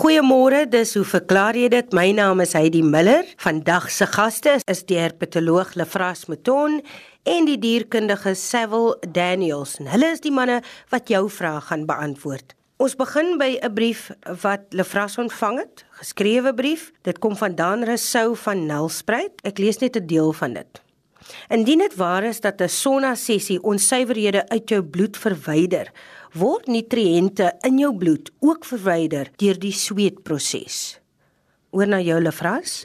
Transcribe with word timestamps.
Goeiemôre, 0.00 0.62
dis 0.64 0.94
hoe 0.96 1.04
verklaar 1.04 1.52
jy 1.60 1.66
dit? 1.68 1.90
My 1.92 2.06
naam 2.16 2.40
is 2.40 2.54
Heidi 2.56 2.80
Miller. 2.80 3.26
Vandag 3.42 3.90
se 3.92 4.06
gaste 4.08 4.54
is 4.72 4.80
die 4.88 4.96
herpetoloog 4.96 5.74
Lefras 5.76 6.22
Mouton 6.30 6.78
en 7.28 7.44
die 7.44 7.58
dierkundige 7.60 8.32
Savil 8.32 8.94
Daniels. 9.04 9.74
En 9.76 9.90
hulle 9.92 10.08
is 10.14 10.24
die 10.24 10.32
manne 10.32 10.62
wat 10.88 11.12
jou 11.12 11.26
vrae 11.28 11.60
gaan 11.68 11.84
beantwoord. 11.84 12.56
Ons 12.80 12.96
begin 12.96 13.36
by 13.36 13.60
'n 13.60 13.74
brief 13.74 14.08
wat 14.40 14.72
Lefras 14.72 15.18
ontvang 15.20 15.58
het, 15.58 15.84
geskrewe 16.00 16.54
brief. 16.54 16.92
Dit 17.02 17.18
kom 17.18 17.36
van 17.36 17.54
Dan 17.54 17.84
Rousseau 17.84 18.34
van 18.36 18.66
Nelspruit. 18.66 19.36
Ek 19.44 19.58
lees 19.58 19.80
net 19.80 19.96
'n 19.96 20.06
deel 20.06 20.32
van 20.32 20.54
dit. 20.54 20.80
Indien 21.48 21.78
dit 21.78 21.94
waar 21.94 22.24
is 22.24 22.40
dat 22.40 22.60
'n 22.60 22.68
sonna 22.68 23.14
sessie 23.14 23.62
onsuiverhede 23.62 24.48
uit 24.48 24.68
jou 24.68 24.82
bloed 24.82 25.16
verwyder, 25.16 25.92
word 26.38 26.68
nutriënte 26.70 27.52
in 27.66 27.78
jou 27.80 27.90
bloed 27.96 28.30
ook 28.44 28.66
verwyder 28.68 29.30
deur 29.40 29.58
die 29.58 29.74
sweetproses. 29.74 31.00
Oor 31.74 31.86
na 31.90 32.00
jou 32.02 32.18
Lefras. 32.20 32.84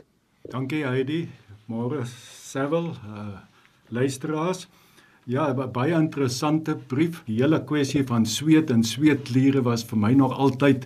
Dankie 0.49 0.84
Heidi. 0.85 1.26
Môre 1.66 2.04
Savil, 2.05 2.91
uh, 2.94 3.40
luisteraars. 3.90 4.68
Ja, 5.26 5.48
baie 5.54 5.95
interessante 5.98 6.76
brief. 6.77 7.23
Die 7.26 7.40
hele 7.41 7.58
kwessie 7.66 8.04
van 8.05 8.27
sweet 8.30 8.70
en 8.70 8.84
sweetkliere 8.85 9.63
was 9.66 9.82
vir 9.90 9.98
my 9.98 10.13
nog 10.13 10.35
altyd 10.38 10.85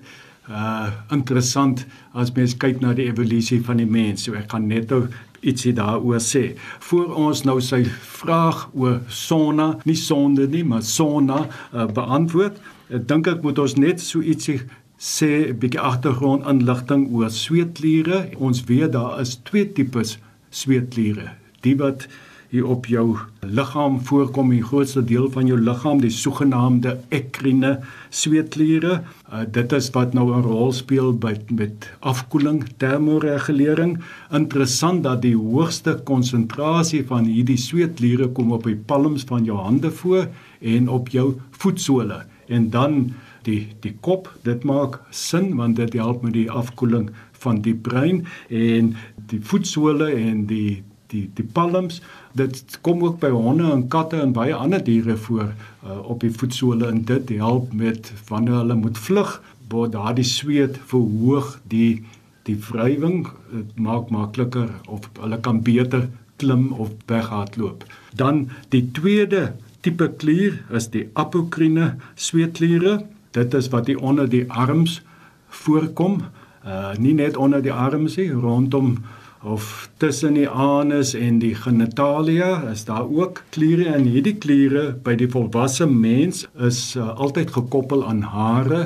uh 0.49 0.89
interessant 1.13 1.85
as 2.13 2.33
mens 2.35 2.55
kyk 2.57 2.81
na 2.81 2.93
die 2.97 3.07
evolusie 3.09 3.61
van 3.63 3.77
die 3.77 3.89
mens. 3.89 4.25
So 4.25 4.33
ek 4.33 4.51
gaan 4.51 4.67
net 4.67 4.89
nou 4.89 5.07
ietsie 5.45 5.73
daaroor 5.73 6.19
sê. 6.23 6.55
Voor 6.89 7.13
ons 7.27 7.43
nou 7.47 7.59
sy 7.63 7.83
vraag 8.19 8.65
oor 8.73 8.99
sonna, 9.07 9.71
nie 9.85 9.97
sonde 9.97 10.47
nie, 10.51 10.65
maar 10.67 10.83
sonna 10.83 11.45
uh, 11.45 11.85
beantwoord, 11.85 12.59
ek 12.89 13.05
dink 13.07 13.29
ek 13.31 13.43
moet 13.45 13.61
ons 13.61 13.77
net 13.79 14.03
so 14.03 14.21
ietsie 14.21 14.59
sê 14.99 15.49
'n 15.49 15.59
bietjie 15.59 15.79
agtergrond 15.79 16.47
inligting 16.49 17.07
oor 17.15 17.29
sweetkliere. 17.31 18.35
Ons 18.37 18.65
weet 18.67 18.91
daar 18.91 19.21
is 19.21 19.37
twee 19.47 19.65
tipes 19.65 20.17
sweetkliere. 20.51 21.31
Die 21.63 21.75
wat 21.79 22.07
hier 22.49 22.65
op 22.65 22.87
jou 22.89 23.17
liggaam 23.45 23.99
voorkom, 24.05 24.49
die 24.49 24.63
grootste 24.65 25.03
deel 25.05 25.27
van 25.33 25.45
jou 25.49 25.57
liggaam, 25.61 26.01
die 26.01 26.13
sogenaamde 26.13 26.95
ekrine 27.13 27.75
sweetkliere. 28.09 28.99
Uh, 29.29 29.43
dit 29.45 29.73
is 29.77 29.89
wat 29.93 30.13
nou 30.17 30.33
'n 30.33 30.41
rol 30.41 30.71
speel 30.73 31.13
by 31.13 31.35
met 31.49 31.89
afkoeling, 31.99 32.63
termoregulering. 32.77 33.99
Interessant 34.31 35.03
dat 35.03 35.21
die 35.21 35.35
hoogste 35.37 36.01
konsentrasie 36.03 37.05
van 37.05 37.25
hierdie 37.25 37.57
sweetkliere 37.57 38.27
kom 38.27 38.51
op 38.51 38.63
die 38.63 38.75
palms 38.77 39.23
van 39.23 39.43
jou 39.43 39.57
hande 39.57 39.91
voor 39.91 40.27
en 40.61 40.89
op 40.89 41.09
jou 41.09 41.37
voetsole. 41.51 42.25
En 42.47 42.69
dan 42.69 43.13
die 43.43 43.67
die 43.79 43.95
kop, 44.01 44.27
dit 44.43 44.63
maak 44.63 44.99
sin 45.09 45.55
want 45.55 45.75
dit 45.75 45.93
help 45.93 46.21
met 46.21 46.33
die 46.33 46.51
afkoeling 46.51 47.09
van 47.31 47.61
die 47.61 47.75
brein 47.75 48.25
en 48.49 48.95
die 49.29 49.39
voetsole 49.41 50.11
en 50.11 50.45
die 50.45 50.83
die 51.13 51.25
die 51.37 51.45
palms 51.45 52.01
dit 52.37 52.79
kom 52.85 53.03
ook 53.03 53.19
by 53.19 53.31
honde 53.33 53.71
en 53.71 53.87
katte 53.87 54.21
en 54.21 54.33
baie 54.35 54.55
ander 54.55 54.83
diere 54.83 55.17
voor 55.17 55.49
uh, 55.49 55.99
op 56.03 56.21
die 56.25 56.31
voetsole 56.31 56.87
en 56.87 57.03
dit 57.09 57.35
help 57.41 57.73
met 57.73 58.13
wanneer 58.29 58.61
hulle 58.61 58.77
moet 58.79 58.97
vlug 58.97 59.39
word 59.69 59.93
daardie 59.93 60.27
sweet 60.27 60.79
verhoog 60.91 61.59
die 61.73 62.03
die 62.47 62.57
wrywing 62.69 63.27
dit 63.51 63.77
maak 63.77 64.09
makliker 64.13 64.69
of 64.87 65.09
hulle 65.21 65.37
kan 65.45 65.61
beter 65.65 66.07
klim 66.39 66.71
of 66.71 66.89
weghardloop. 67.11 67.83
Dan 68.15 68.47
die 68.73 68.85
tweede 68.95 69.53
tipe 69.85 70.09
klier 70.21 70.59
is 70.75 70.89
die 70.93 71.05
apokrine 71.19 71.95
sweetkliere. 72.15 73.03
Dit 73.35 73.53
is 73.53 73.69
wat 73.73 73.91
onder 73.95 74.29
die 74.29 74.45
arms 74.47 75.01
voorkom 75.49 76.21
uh, 76.65 76.93
nie 76.97 77.13
net 77.13 77.37
onder 77.37 77.61
die 77.61 77.73
arms 77.73 78.17
nie 78.19 78.31
rondom 78.31 78.97
of 79.43 79.89
tussen 79.97 80.33
die 80.33 80.49
anus 80.49 81.13
en 81.13 81.39
die 81.39 81.53
genitalia 81.55 82.61
is 82.71 82.83
daar 82.85 83.07
ook 83.07 83.43
kliere 83.55 83.85
en 83.93 84.03
hierdie 84.03 84.35
kliere 84.35 84.91
by 85.03 85.15
die 85.15 85.29
volwasse 85.31 85.87
mens 85.87 86.43
is 86.67 86.81
uh, 86.99 87.13
altyd 87.15 87.53
gekoppel 87.55 88.03
aan 88.07 88.25
hare 88.33 88.81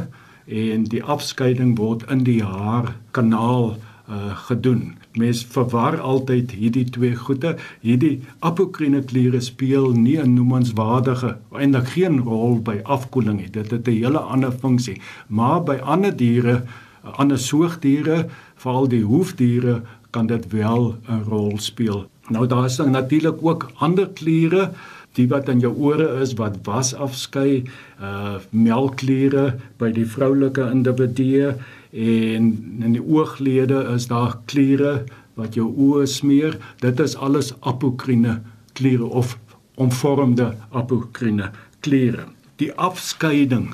en 0.45 0.83
die 0.91 1.01
afskeiding 1.03 1.73
word 1.78 2.05
in 2.11 2.22
die 2.28 2.44
haarkanaal 2.44 3.73
uh, 4.09 4.35
gedoen. 4.45 4.94
Mens 5.17 5.44
verwar 5.45 5.97
altyd 6.01 6.51
hierdie 6.51 6.85
twee 6.89 7.16
goede. 7.16 7.55
Hierdie 7.81 8.22
apokrine 8.39 9.01
kliere 9.01 9.41
speel 9.41 9.91
nie 9.91 10.19
'n 10.22 10.33
noemenswaardige 10.33 11.38
eintlik 11.51 11.88
geen 11.95 12.19
rol 12.19 12.59
by 12.59 12.81
afkoeling 12.83 13.39
nie. 13.39 13.49
Dit 13.49 13.72
het 13.72 13.88
'n 13.88 13.91
hele 13.91 14.19
ander 14.19 14.51
funksie. 14.51 15.01
Maar 15.28 15.63
by 15.63 15.78
ander 15.81 16.16
diere, 16.16 16.63
ander 17.01 17.38
soogdiere, 17.38 18.28
veral 18.55 18.88
die 18.88 19.03
hoefdiere 19.03 19.81
kan 20.13 20.28
dit 20.29 20.47
wel 20.51 20.96
'n 21.09 21.24
rol 21.29 21.57
speel. 21.59 22.06
Nou 22.29 22.47
daar 22.47 22.66
is 22.66 22.78
natuurlik 22.78 23.40
ook 23.41 23.72
ander 23.75 24.09
kliere 24.09 24.72
die 25.13 25.28
wat 25.28 25.50
in 25.50 25.59
jou 25.59 25.74
ore 25.78 26.07
is 26.22 26.34
wat 26.40 26.57
was 26.66 26.94
afskei, 26.94 27.63
uh 28.01 28.35
melkkliere 28.50 29.59
by 29.78 29.91
die 29.91 30.06
vroulike 30.06 30.66
individue 30.72 31.53
en 31.94 32.50
in 32.81 32.96
die 32.97 33.03
ooglede 33.03 33.84
is 33.94 34.07
daar 34.07 34.40
kliere 34.46 35.03
wat 35.38 35.53
jou 35.57 35.69
oë 35.69 36.06
smeer. 36.09 36.57
Dit 36.81 37.00
is 37.00 37.16
alles 37.16 37.53
apokrine 37.62 38.41
kliere 38.73 39.06
of 39.06 39.38
omvormde 39.75 40.53
apokrine 40.72 41.52
kliere. 41.79 42.25
Die 42.56 42.72
afskeiding 42.73 43.73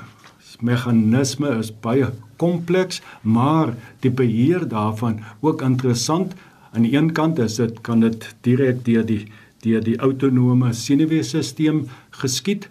meganisme 0.60 1.54
is 1.58 1.70
baie 1.72 2.10
kompleks, 2.40 3.02
maar 3.22 3.74
die 4.04 4.10
beheer 4.10 4.66
daarvan 4.68 5.20
ook 5.40 5.62
interessant. 5.62 6.34
Aan 6.72 6.86
die 6.86 6.96
een 6.96 7.12
kant 7.12 7.38
is 7.38 7.58
dit 7.60 7.80
kan 7.86 8.00
dit 8.00 8.28
direk 8.46 8.84
deur 8.86 9.06
die 9.06 9.24
deur 9.60 9.82
die 9.84 9.98
autonome 10.00 10.72
senuweestelsel 10.72 11.82
geskied 12.22 12.68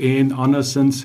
en 0.00 0.32
andersins 0.32 1.04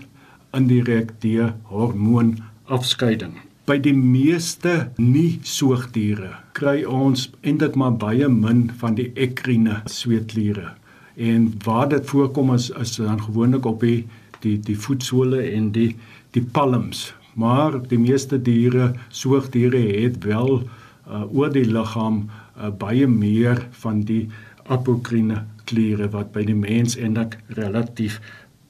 indirek 0.56 1.12
deur 1.20 1.52
hormoonafskeiding. 1.72 3.34
By 3.66 3.80
die 3.82 3.96
meeste 3.98 4.92
nie 5.02 5.40
soogdiere 5.44 6.36
kry 6.56 6.84
ons 6.86 7.28
eintlik 7.42 7.76
maar 7.76 7.98
baie 8.00 8.30
min 8.32 8.70
van 8.80 8.96
die 8.96 9.10
ekrine 9.20 9.82
sweetkliere. 9.92 10.76
En 11.18 11.50
waar 11.66 11.90
dit 11.90 12.08
voorkom 12.12 12.54
is 12.56 12.70
is 12.80 12.96
dan 13.02 13.20
gewoonlik 13.22 13.66
op 13.66 13.84
die 13.84 14.06
die 14.46 14.60
die 14.62 14.78
voetsole 14.80 15.42
en 15.50 15.72
die 15.76 15.96
die 16.38 16.44
palms 16.44 17.10
maar 17.36 17.78
die 17.88 18.00
meeste 18.00 18.40
diere, 18.42 18.94
soogdiere 19.10 19.82
het 20.02 20.24
wel 20.24 20.64
uh, 20.64 21.24
oor 21.30 21.52
die 21.54 21.68
liggaam 21.68 22.26
uh, 22.26 22.72
baie 22.72 23.08
meer 23.08 23.68
van 23.84 24.02
die 24.08 24.24
apokrine 24.72 25.44
kliere 25.70 26.08
wat 26.14 26.32
by 26.34 26.46
die 26.48 26.58
mens 26.58 26.96
eintlik 26.98 27.38
relatief 27.58 28.22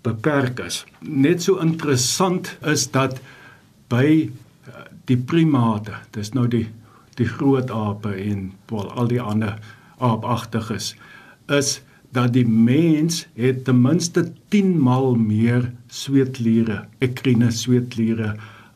beperk 0.06 0.60
is. 0.66 0.84
Net 1.02 1.46
so 1.46 1.62
interessant 1.64 2.56
is 2.66 2.88
dat 2.94 3.22
by 3.94 4.08
uh, 4.26 4.86
die 5.10 5.18
primate, 5.18 6.02
dis 6.18 6.34
nou 6.34 6.48
die 6.50 6.68
die 7.16 7.28
groot 7.32 7.70
ape 7.72 8.12
en 8.12 8.50
wel 8.68 8.90
al 9.00 9.08
die 9.08 9.22
ander 9.24 9.54
aapagtiges 10.04 10.96
is 11.48 11.78
dat 12.16 12.34
die 12.36 12.48
mens 12.48 13.22
het 13.40 13.64
ten 13.68 13.80
minste 13.82 14.26
10 14.52 14.74
maal 14.84 15.16
meer 15.20 15.70
sweetkliere, 15.88 16.86
ekrine 17.00 17.52
sweetkliere 17.52 18.34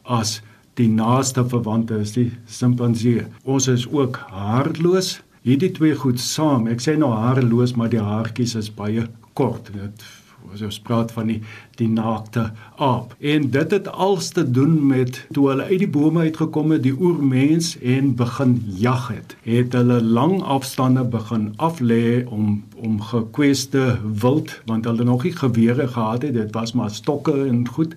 as 0.09 0.39
die 0.79 0.89
naaste 0.89 1.43
verwante 1.51 1.99
is 2.03 2.15
die 2.15 2.29
simpansee. 2.47 3.25
Ons 3.43 3.67
is 3.71 3.85
ook 3.91 4.21
haarloos. 4.31 5.19
Hierdie 5.47 5.71
twee 5.75 5.95
goed 5.95 6.19
saam. 6.19 6.67
Ek 6.71 6.83
sê 6.83 6.95
nou 6.99 7.11
haarloos, 7.15 7.75
maar 7.79 7.91
die 7.91 8.03
haartjies 8.03 8.57
is 8.59 8.71
baie 8.75 9.07
kort. 9.39 9.71
Dit 9.75 10.07
as 10.53 10.61
ons 10.65 10.79
praat 10.81 11.11
van 11.13 11.27
die 11.29 11.39
die 11.77 11.87
naakte 11.87 12.49
aap. 12.81 13.13
En 13.19 13.49
dit 13.53 13.73
het 13.75 13.87
alles 13.91 14.29
te 14.35 14.43
doen 14.43 14.73
met 14.87 15.19
toe 15.35 15.45
hulle 15.51 15.67
uit 15.69 15.83
die 15.83 15.89
bome 15.91 16.25
uitgekom 16.27 16.73
het, 16.73 16.83
die 16.83 16.95
oermens 16.95 17.75
en 17.79 18.15
begin 18.19 18.57
jag 18.81 19.07
het. 19.13 19.35
Het 19.45 19.75
hulle 19.77 20.01
lang 20.03 20.39
afstande 20.41 21.05
begin 21.07 21.51
aflê 21.57 22.25
om 22.27 22.63
om 22.79 22.99
gekweste 23.11 23.99
wild 24.23 24.55
want 24.65 24.89
hulle 24.89 25.07
nog 25.07 25.23
nie 25.27 25.35
gewere 25.35 25.87
gehad 25.87 26.27
het. 26.27 26.33
Dit 26.33 26.55
was 26.55 26.73
maar 26.73 26.91
stokke 26.91 27.35
en 27.45 27.67
goed 27.67 27.95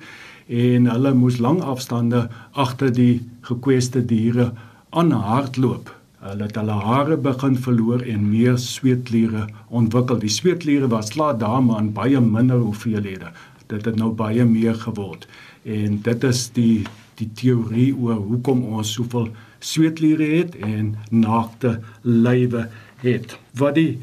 en 0.52 0.86
hulle 0.90 1.14
moes 1.16 1.38
lang 1.40 1.62
afstande 1.64 2.26
agter 2.52 2.92
die 2.92 3.22
gekweste 3.48 4.02
diere 4.04 4.50
aanhardloop. 4.90 5.90
Hulle 6.22 6.46
het 6.46 6.58
hulle 6.60 6.76
hare 6.84 7.16
begin 7.18 7.56
verloor 7.58 8.04
en 8.06 8.28
meer 8.30 8.58
sweetkliere 8.60 9.46
ontwikkel. 9.74 10.20
Die 10.22 10.30
sweetkliere 10.30 10.90
was 10.92 11.14
laat 11.18 11.40
daar 11.40 11.62
maar 11.64 11.80
in 11.82 11.92
baie 11.96 12.20
minder 12.20 12.60
hoeveelhede. 12.62 13.32
Dit 13.72 13.88
het 13.88 13.96
nou 13.96 14.12
baie 14.14 14.44
meer 14.44 14.76
geword. 14.84 15.26
En 15.64 15.98
dit 16.04 16.24
is 16.28 16.50
die 16.54 16.84
die 17.20 17.28
teorie 17.38 17.92
oor 17.94 18.20
hoekom 18.24 18.62
ons 18.74 18.94
soveel 18.96 19.28
sweetkliere 19.62 20.26
het 20.36 20.56
en 20.64 20.94
naakte 21.10 21.76
lywe 22.02 22.66
het. 23.04 23.36
Wat 23.58 23.76
die 23.76 24.00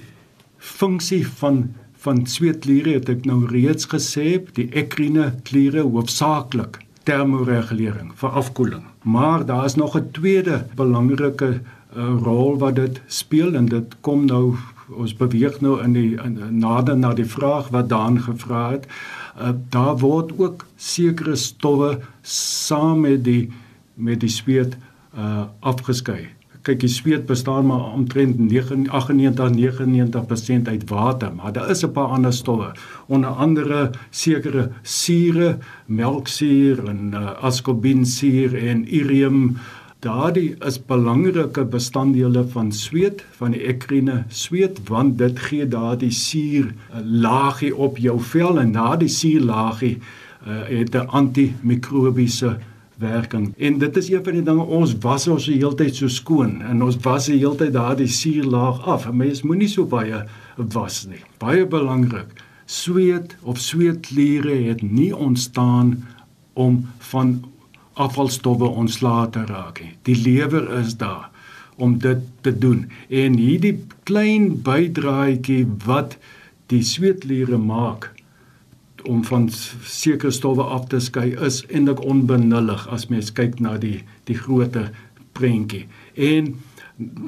funksie 0.58 1.26
van 1.42 1.70
van 2.00 2.26
sweetkliere 2.28 2.96
het 3.00 3.10
ek 3.12 3.26
nou 3.28 3.44
reeds 3.50 3.90
gesê, 3.92 4.40
die 4.56 4.70
ekrine 4.78 5.34
kliere 5.48 5.84
hoofsaaklik 5.84 6.80
termoregulering 7.10 8.14
vir 8.20 8.38
afkoeling. 8.42 8.86
Maar 9.04 9.46
daar 9.46 9.66
is 9.66 9.76
nog 9.76 9.98
'n 9.98 10.12
tweede 10.12 10.66
belangrike 10.76 11.60
uh, 11.98 12.16
rol 12.24 12.58
wat 12.58 12.76
dit 12.76 13.02
speel 13.08 13.56
en 13.56 13.66
dit 13.66 13.96
kom 14.02 14.26
nou 14.26 14.56
ons 14.90 15.16
beweeg 15.16 15.62
nou 15.62 15.84
in 15.84 15.94
die 15.94 16.18
in, 16.24 16.40
nader 16.60 16.98
na 16.98 17.14
die 17.14 17.26
vraag 17.26 17.70
wat 17.70 17.90
Daan 17.90 18.22
gevra 18.22 18.70
het. 18.72 18.88
Uh, 19.42 19.50
daar 19.70 19.98
word 19.98 20.34
ook 20.38 20.66
sekere 20.76 21.36
stowwe 21.36 22.00
saam 22.22 23.00
met 23.00 23.24
die 23.24 23.52
met 23.94 24.20
die 24.20 24.30
sweet 24.30 24.78
uh 25.18 25.44
afgeskei. 25.60 26.30
Kyk, 26.62 26.80
die 26.80 26.90
sweet 26.92 27.26
bestaan 27.26 27.66
maar 27.70 27.94
omtrent 27.94 28.36
98-99% 28.38 28.42
uit 30.64 30.90
water, 30.90 31.32
maar 31.36 31.54
daar 31.54 31.70
is 31.70 31.84
'n 31.86 31.92
paar 31.92 32.08
ander 32.08 32.34
stowwe, 32.34 32.72
onder 33.08 33.30
andere 33.30 33.92
sekere 34.10 34.72
sure, 34.82 35.58
melksuur 35.86 36.88
en 36.88 37.12
uh, 37.14 37.32
askorbinsuur 37.42 38.68
en 38.68 38.88
irium. 38.88 39.58
Daardie 40.00 40.56
is 40.66 40.86
belangrike 40.86 41.66
bestanddele 41.66 42.48
van 42.48 42.72
sweet, 42.72 43.26
van 43.32 43.52
die 43.52 43.66
ekrine 43.68 44.24
sweet, 44.28 44.80
want 44.88 45.18
dit 45.18 45.40
gee 45.40 45.68
daardie 45.68 46.12
suur 46.12 46.66
eh, 46.66 47.00
laagie 47.04 47.76
op 47.76 47.98
jou 47.98 48.20
vel 48.20 48.60
en 48.60 48.72
daardie 48.72 49.10
suur 49.12 49.42
laagie 49.42 49.98
uh, 50.48 50.78
het 50.78 50.96
'n 50.96 51.08
antimikrobiese 51.08 52.58
werking. 53.00 53.54
En 53.58 53.78
dit 53.80 53.98
is 53.98 54.10
een 54.12 54.24
van 54.24 54.34
die 54.34 54.44
dinge 54.44 54.64
ons 54.64 54.96
was 55.04 55.28
ons 55.28 55.48
die 55.48 55.58
hele 55.58 55.76
tyd 55.80 55.96
so 55.96 56.12
skoon 56.12 56.60
en 56.62 56.84
ons 56.84 56.98
was 57.06 57.30
die 57.32 57.40
hele 57.40 57.56
tyd 57.60 57.74
daardie 57.74 58.10
suur 58.12 58.48
laag 58.52 58.84
af. 58.88 59.08
Mens 59.12 59.42
moenie 59.48 59.70
so 59.72 59.88
baie 59.88 60.24
was 60.58 61.06
nie. 61.08 61.24
Baie 61.40 61.66
belangrik. 61.66 62.36
Sweet 62.70 63.36
of 63.42 63.60
sweetkliere 63.64 64.56
het 64.68 64.84
nie 64.84 65.16
ontstaan 65.16 65.96
om 66.54 66.84
van 67.12 67.40
afvalstowwe 68.00 68.68
ontslae 68.68 69.30
te 69.30 69.46
raak 69.48 69.82
nie. 69.84 69.96
Die 70.08 70.20
lewer 70.20 70.68
is 70.80 70.96
daar 71.00 71.30
om 71.80 71.98
dit 71.98 72.20
te 72.42 72.52
doen. 72.58 72.86
En 73.10 73.38
hierdie 73.40 73.78
klein 74.04 74.62
bydraetjie 74.64 75.64
wat 75.86 76.18
die 76.70 76.84
sweetliere 76.84 77.58
maak 77.58 78.12
om 79.04 79.24
van 79.26 79.50
sekere 79.84 80.32
stowwe 80.32 80.64
af 80.64 80.88
te 80.88 81.00
skei 81.00 81.36
is 81.46 81.62
eintlik 81.68 82.02
onbenullig 82.06 82.88
as 82.88 83.08
mens 83.08 83.32
kyk 83.32 83.60
na 83.60 83.78
die 83.78 84.04
die 84.30 84.38
grootte 84.38 84.90
prentjie. 85.38 85.86
En 86.14 86.56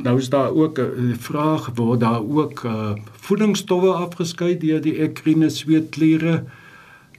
nou 0.03 0.17
is 0.19 0.29
daar 0.29 0.51
ook 0.51 0.79
'n 0.79 1.15
vraag 1.19 1.69
waar 1.75 1.97
daar 1.97 2.21
ook 2.21 2.63
uh, 2.63 2.91
voedingsstowwe 3.11 3.91
afgeskei 3.91 4.57
deur 4.57 4.81
die 4.81 4.97
ekrine 4.97 5.49
sweetkliere. 5.49 6.43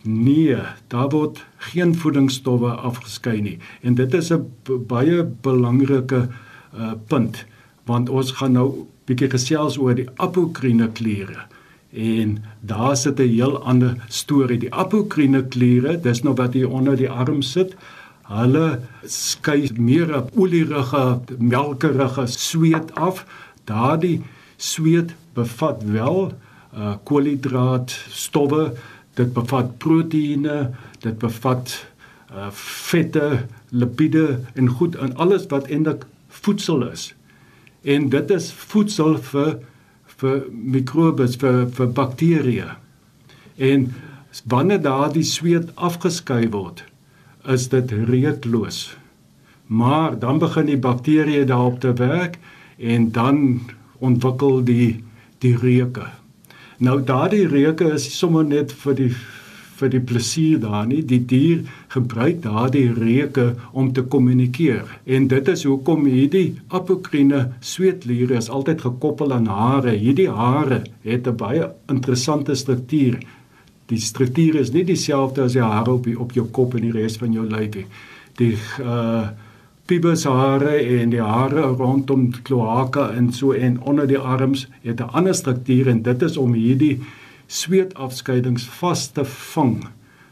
Nee, 0.03 0.57
daar 0.89 1.09
word 1.09 1.45
geen 1.57 1.95
voedingsstowwe 1.95 2.71
afgeskei 2.71 3.41
nie. 3.41 3.59
En 3.81 3.95
dit 3.95 4.15
is 4.15 4.33
'n 4.33 4.53
baie 4.87 5.25
belangrike 5.41 6.29
uh, 6.75 6.93
punt 7.07 7.47
want 7.85 8.09
ons 8.09 8.31
gaan 8.31 8.53
nou 8.53 8.87
bietjie 9.05 9.31
gesels 9.31 9.79
oor 9.79 9.95
die 9.99 10.09
apokrine 10.23 10.89
kliere. 10.95 11.47
En 11.93 12.45
daar 12.61 12.97
sit 12.97 13.19
'n 13.19 13.29
heel 13.29 13.63
ander 13.65 14.05
storie. 14.09 14.59
Die 14.59 14.75
apokrine 14.75 15.45
kliere, 15.45 16.01
dis 16.01 16.23
nou 16.23 16.35
wat 16.35 16.53
hier 16.53 16.71
onder 16.71 16.97
die 16.97 17.11
arm 17.11 17.43
sit. 17.43 17.75
Hulle 18.23 18.81
skei 19.05 19.71
meer 19.77 20.17
op 20.17 20.31
olierige, 20.35 21.21
melkerige 21.39 22.27
sweet 22.27 22.95
af. 22.95 23.27
Daardie 23.65 24.23
sweet 24.57 25.15
bevat 25.35 25.83
wel 25.85 26.33
uh 26.75 26.95
koolhidraat 27.05 27.91
stowwe 28.09 28.73
dit 29.15 29.33
bevat 29.33 29.79
proteïene, 29.79 30.71
dit 31.01 31.19
bevat 31.19 31.75
uh 32.33 32.49
vette, 32.53 33.45
lipide 33.69 34.41
en 34.55 34.69
goed 34.69 34.97
en 34.97 35.17
alles 35.17 35.47
wat 35.47 35.69
eintlik 35.69 36.07
voedsel 36.29 36.87
is. 36.89 37.15
En 37.83 38.09
dit 38.09 38.31
is 38.31 38.53
voedsel 38.53 39.19
vir 39.19 39.59
vir 40.23 40.47
mikrobes, 40.51 41.37
vir 41.43 41.67
vir 41.77 41.93
bakterieë. 41.99 42.71
En 43.59 43.91
wanneer 44.49 44.83
daardie 44.83 45.27
sweet 45.27 45.71
afgeskei 45.77 46.47
word, 46.55 46.85
is 47.45 47.69
dit 47.73 47.93
reukloos. 48.09 48.97
Maar 49.67 50.19
dan 50.19 50.39
begin 50.39 50.69
die 50.71 50.81
bakterieë 50.81 51.47
daarop 51.51 51.81
te 51.81 51.93
werk 51.99 52.39
en 52.79 53.11
dan 53.13 53.61
ontwikkel 53.99 54.63
die 54.67 55.05
die 55.43 55.57
reuke. 55.59 56.07
Nou 56.79 57.01
daardie 57.03 57.47
reuke 57.51 57.89
is 57.97 58.07
sommer 58.15 58.45
net 58.47 58.73
vir 58.85 58.95
die 58.99 59.13
vir 59.79 59.93
die 59.93 60.01
plesier 60.01 60.61
daar 60.63 60.87
nie. 60.87 61.03
Die 61.03 61.21
dier 61.27 61.63
gebruik 61.95 62.43
daardie 62.45 62.89
reuke 62.97 63.53
om 63.73 63.93
te 63.93 64.03
kommunikeer. 64.03 64.85
En 65.05 65.29
dit 65.29 65.49
is 65.49 65.65
hoekom 65.69 66.07
hierdie 66.07 66.55
apokrine 66.69 67.45
sweetliere 67.61 68.39
is 68.39 68.51
altyd 68.51 68.85
gekoppel 68.87 69.33
aan 69.33 69.47
hare. 69.51 69.97
Hierdie 69.99 70.31
hare 70.31 70.83
het 71.03 71.27
'n 71.27 71.37
baie 71.37 71.71
interessante 71.89 72.55
struktuur. 72.55 73.19
Die 73.87 74.01
struktuur 74.01 74.55
is 74.61 74.73
nie 74.73 74.85
dieselfde 74.85 75.43
as 75.43 75.53
die 75.53 75.63
hare 75.63 75.93
op 75.93 76.05
die, 76.05 76.19
op 76.19 76.33
jou 76.33 76.47
kop 76.47 76.75
en 76.75 76.83
die 76.83 76.93
res 76.93 77.17
van 77.17 77.33
jou 77.33 77.47
lyf 77.49 77.75
nie. 77.75 77.87
Die 78.37 78.57
uh 78.81 79.29
pubeshare 79.87 80.77
en 81.01 81.11
die 81.11 81.21
hare 81.21 81.63
rondom 81.77 82.31
kloaka 82.47 83.11
en 83.17 83.33
so 83.33 83.53
en 83.53 83.81
onder 83.83 84.07
die 84.07 84.19
arms 84.19 84.69
het 84.83 85.01
'n 85.01 85.11
ander 85.13 85.35
struktuur 85.35 85.89
en 85.89 86.03
dit 86.03 86.23
is 86.23 86.37
om 86.37 86.53
hierdie 86.53 87.01
sweetafskeidings 87.53 88.65
vas 88.81 89.09
te 89.13 89.25
vang. 89.29 89.83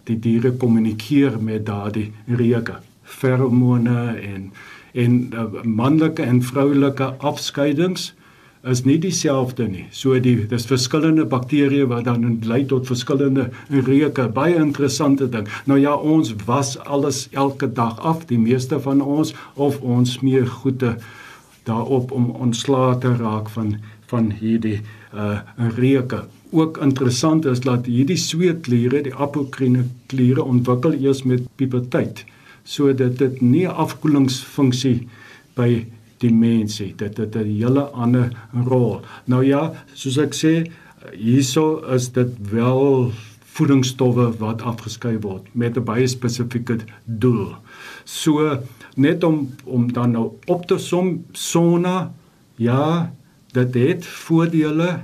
Die 0.09 0.17
diere 0.19 0.53
kommunikeer 0.57 1.37
met 1.43 1.67
daardie 1.69 2.11
reuke, 2.27 2.81
feromone 3.05 4.17
en 4.17 4.53
en 4.93 5.13
uh, 5.31 5.45
manlike 5.63 6.23
en 6.23 6.41
vroulike 6.43 7.13
afskeidings 7.23 8.09
is 8.67 8.83
nie 8.85 8.99
dieselfde 8.99 9.69
nie. 9.69 9.85
So 9.95 10.19
die 10.21 10.35
dis 10.51 10.67
verskillende 10.69 11.25
bakterieë 11.31 11.87
wat 11.93 12.09
dan 12.09 12.41
lei 12.45 12.65
tot 12.69 12.89
verskillende 12.91 13.47
reuke. 13.71 14.27
Baie 14.35 14.59
interessante 14.59 15.29
ding. 15.31 15.47
Nou 15.71 15.79
ja, 15.81 15.95
ons 15.95 16.35
was 16.49 16.75
alles 16.85 17.29
elke 17.31 17.71
dag 17.73 18.01
af, 18.03 18.27
die 18.27 18.41
meeste 18.41 18.81
van 18.83 19.01
ons 19.01 19.33
of 19.55 19.79
ons 19.81 20.19
smeer 20.19 20.51
goede 20.61 20.97
daarop 21.69 22.11
om 22.13 22.31
ontslae 22.31 22.99
te 22.99 23.15
raak 23.23 23.49
van 23.55 23.77
van 24.11 24.33
hierdie 24.35 24.81
uh 25.15 25.39
reuke. 25.77 26.25
Ook 26.51 26.79
interessant 26.83 27.45
is 27.47 27.61
dat 27.61 27.87
hierdie 27.87 28.19
sweetkliere, 28.19 29.03
die 29.07 29.15
apokrine 29.15 29.85
kliere 30.11 30.43
ontwikkel 30.43 30.97
eers 30.99 31.23
met 31.23 31.47
puberteit 31.57 32.25
sodat 32.71 33.17
dit 33.19 33.41
nie 33.41 33.65
afkoelingsfunksie 33.69 35.09
by 35.59 35.87
die 36.21 36.31
mens 36.35 36.79
het. 36.79 36.99
Dit 36.99 37.17
het 37.17 37.35
'n 37.35 37.49
hele 37.49 37.83
ander 37.95 38.31
rol. 38.67 39.01
Nou 39.25 39.45
ja, 39.45 39.73
soos 39.95 40.19
ek 40.19 40.35
sê, 40.35 40.71
hierso 41.13 41.81
is 41.95 42.13
dit 42.13 42.29
wel 42.51 43.13
voedingsstowwe 43.57 44.39
wat 44.39 44.63
afgeskei 44.63 45.19
word 45.19 45.49
met 45.53 45.77
'n 45.77 45.85
baie 45.85 46.07
spesifieke 46.07 46.79
doel. 47.05 47.57
So 48.05 48.59
net 48.97 49.25
om 49.25 49.49
om 49.65 49.93
dan 49.93 50.11
nou 50.11 50.31
op 50.47 50.67
te 50.67 50.79
som 50.79 51.25
sona 51.33 52.13
ja, 52.57 53.13
dit 53.53 53.75
het 53.75 54.07
voordele 54.07 55.03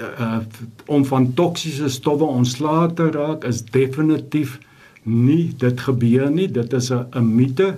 uh, 0.00 0.38
om 0.86 1.04
van 1.04 1.34
toksiese 1.34 1.88
stowwe 1.88 2.24
ontslae 2.24 2.92
te 2.94 3.10
raak 3.10 3.44
is 3.44 3.62
definitief 3.64 4.58
nie 5.02 5.52
dit 5.58 5.80
gebeur 5.80 6.30
nie. 6.30 6.48
Dit 6.48 6.72
is 6.72 6.90
'n 6.90 7.34
mite. 7.36 7.74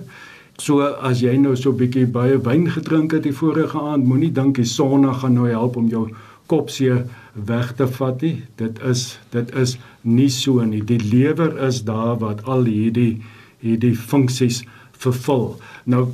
So 0.57 0.81
as 0.81 1.19
jy 1.21 1.35
nou 1.37 1.55
so 1.55 1.71
'n 1.71 1.77
bietjie 1.77 2.07
baie 2.07 2.37
wyn 2.41 2.69
gedrink 2.69 3.11
het 3.11 3.23
die 3.23 3.33
vorige 3.33 3.79
aand, 3.79 4.05
moenie 4.05 4.31
dink 4.31 4.55
die 4.55 4.65
sonna 4.65 5.13
gaan 5.13 5.33
nou 5.33 5.49
help 5.49 5.75
om 5.75 5.87
jou 5.87 6.09
kopseer 6.45 7.05
weg 7.33 7.75
te 7.75 7.87
vat 7.87 8.21
nie. 8.21 8.43
Dit 8.55 8.79
is 8.79 9.19
dit 9.31 9.55
is 9.55 9.77
nie 10.01 10.29
so 10.29 10.63
nie. 10.65 10.81
Die 10.81 10.99
lewer 10.99 11.57
is 11.67 11.83
daar 11.83 12.17
wat 12.17 12.43
al 12.43 12.63
hierdie 12.63 13.21
hierdie 13.59 13.95
funksies 13.95 14.63
vervul. 14.91 15.59
Nou 15.85 16.07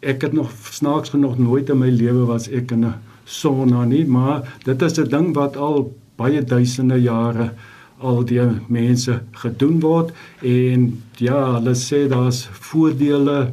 ek 0.00 0.22
het 0.22 0.32
nog 0.32 0.50
snaaks 0.70 1.08
genoeg 1.08 1.38
nooit 1.38 1.70
in 1.70 1.78
my 1.78 1.90
lewe 1.90 2.26
was 2.26 2.48
ek 2.48 2.70
in 2.72 2.84
'n 2.84 2.94
sonna 3.26 3.84
nie, 3.84 4.04
maar 4.06 4.46
dit 4.64 4.82
is 4.82 4.98
'n 4.98 5.08
ding 5.10 5.34
wat 5.34 5.56
al 5.56 5.92
baie 6.16 6.42
duisende 6.42 7.00
jare 7.02 7.50
al 7.98 8.24
die 8.24 8.40
mense 8.68 9.20
gedoen 9.42 9.80
word 9.80 10.12
en 10.42 11.02
ja, 11.16 11.56
hulle 11.56 11.74
sê 11.74 12.06
daar's 12.08 12.46
voordele 12.52 13.52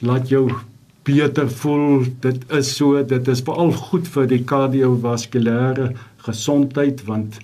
laat 0.00 0.28
jou 0.28 0.50
beter 1.02 1.48
voel. 1.48 2.04
Dit 2.20 2.44
is 2.52 2.76
so, 2.76 3.02
dit 3.02 3.28
is 3.28 3.42
veral 3.44 3.72
goed 3.72 4.08
vir 4.08 4.26
die 4.30 4.42
kardiovaskulêre 4.44 5.94
gesondheid 6.26 7.04
want 7.08 7.40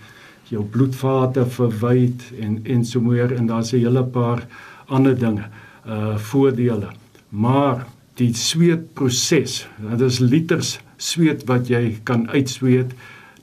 jou 0.53 0.63
bloedvate 0.63 1.47
verwyd 1.57 2.23
en 2.41 2.61
en 2.65 2.85
so 2.85 3.01
meer 3.01 3.33
en 3.35 3.47
daar's 3.47 3.73
'n 3.73 3.83
hele 3.83 4.05
paar 4.05 4.47
ander 4.87 5.19
dinge 5.19 5.49
uh 5.87 6.17
voordele. 6.17 6.91
Maar 7.29 7.87
die 8.15 8.35
sweetproses, 8.35 9.67
dit 9.91 10.01
is 10.01 10.19
liters 10.19 10.79
sweet 10.97 11.45
wat 11.45 11.69
jy 11.69 11.99
kan 12.03 12.29
uitsweet. 12.29 12.93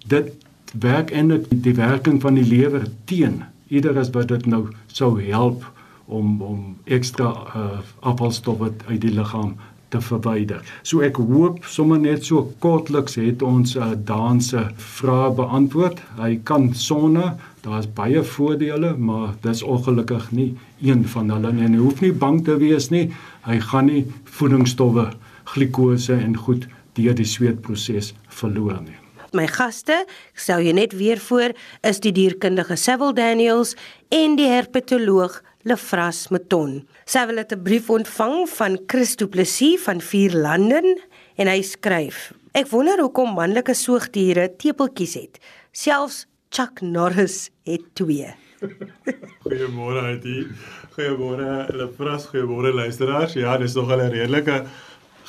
Dit 0.07 0.33
werk 0.79 1.11
eintlik 1.11 1.45
die 1.49 1.75
werking 1.77 2.21
van 2.21 2.39
die 2.39 2.47
lewer 2.47 2.87
teen. 3.05 3.43
Ieder 3.67 3.97
as 3.97 4.11
wat 4.13 4.27
dit 4.27 4.45
nou 4.45 4.67
sou 4.87 5.21
help 5.21 5.65
om 6.05 6.41
om 6.41 6.75
ekstra 6.85 7.29
uh, 7.55 7.79
afvalstowwe 7.99 8.73
uit 8.89 9.01
die 9.01 9.13
liggaam 9.13 9.55
te 9.93 10.01
verwyder. 10.01 10.61
So 10.81 11.03
ek 11.05 11.19
hoop 11.21 11.65
sommer 11.69 12.01
net 12.01 12.25
so 12.25 12.47
kortliks 12.63 13.17
het 13.21 13.45
ons 13.45 13.75
uh, 13.77 13.93
danse 13.95 14.65
vrae 14.97 15.31
beantwoord. 15.37 16.01
Hy 16.17 16.35
kan 16.49 16.71
sonne, 16.77 17.35
daar's 17.63 17.87
baie 17.87 18.23
voordele, 18.25 18.95
maar 18.97 19.35
dis 19.45 19.63
ongelukkig 19.63 20.31
nie 20.33 20.51
een 20.81 21.05
van 21.13 21.29
hulle 21.33 21.53
nie. 21.53 21.67
En 21.67 21.77
jy 21.77 21.83
hoef 21.85 22.01
nie 22.03 22.13
bang 22.25 22.41
te 22.45 22.57
wees 22.61 22.89
nie. 22.93 23.07
Hy 23.47 23.59
gaan 23.69 23.91
nie 23.91 24.05
voedingsstowwe, 24.39 25.11
glikose 25.53 26.17
en 26.17 26.37
goed 26.47 26.67
deur 26.93 27.15
die 27.15 27.25
sweetproses 27.25 28.13
verloor 28.29 28.81
nie. 28.81 28.97
My 29.33 29.47
gaste, 29.49 30.03
ek 30.05 30.41
stel 30.43 30.61
jou 30.61 30.73
net 30.77 30.91
weer 30.93 31.17
voor, 31.17 31.55
is 31.81 31.99
die 32.03 32.11
dierkundige 32.13 32.75
Sewil 32.77 33.15
Daniels 33.17 33.73
en 34.13 34.35
die 34.37 34.45
herpetoloog 34.51 35.39
Lefras 35.65 36.27
Meton. 36.29 36.83
Sewil 37.09 37.41
het 37.41 37.51
'n 37.51 37.63
brief 37.63 37.89
ontvang 37.89 38.49
van 38.49 38.77
Christo 38.87 39.27
Plessis 39.27 39.81
van 39.81 40.01
Vier 40.01 40.35
Landen 40.37 40.99
en 41.35 41.47
hy 41.47 41.61
skryf: 41.61 42.33
Ek 42.53 42.67
wonder 42.69 42.99
hoekom 42.99 43.33
manlike 43.33 43.73
soogdiere 43.73 44.55
tepeltjies 44.57 45.13
het. 45.13 45.39
Selfs 45.71 46.27
Chuck 46.49 46.81
Norris 46.81 47.49
het 47.65 47.81
twee. 47.95 48.29
Goeiemôre 49.43 50.03
Hetty. 50.05 50.45
Goeiemôre 50.93 51.73
Lefras, 51.73 52.27
goeiemôre 52.29 52.73
luisteraars. 52.73 53.33
Ja, 53.33 53.57
dis 53.57 53.73
nog 53.73 53.89
'n 53.89 54.09
redelike 54.13 54.65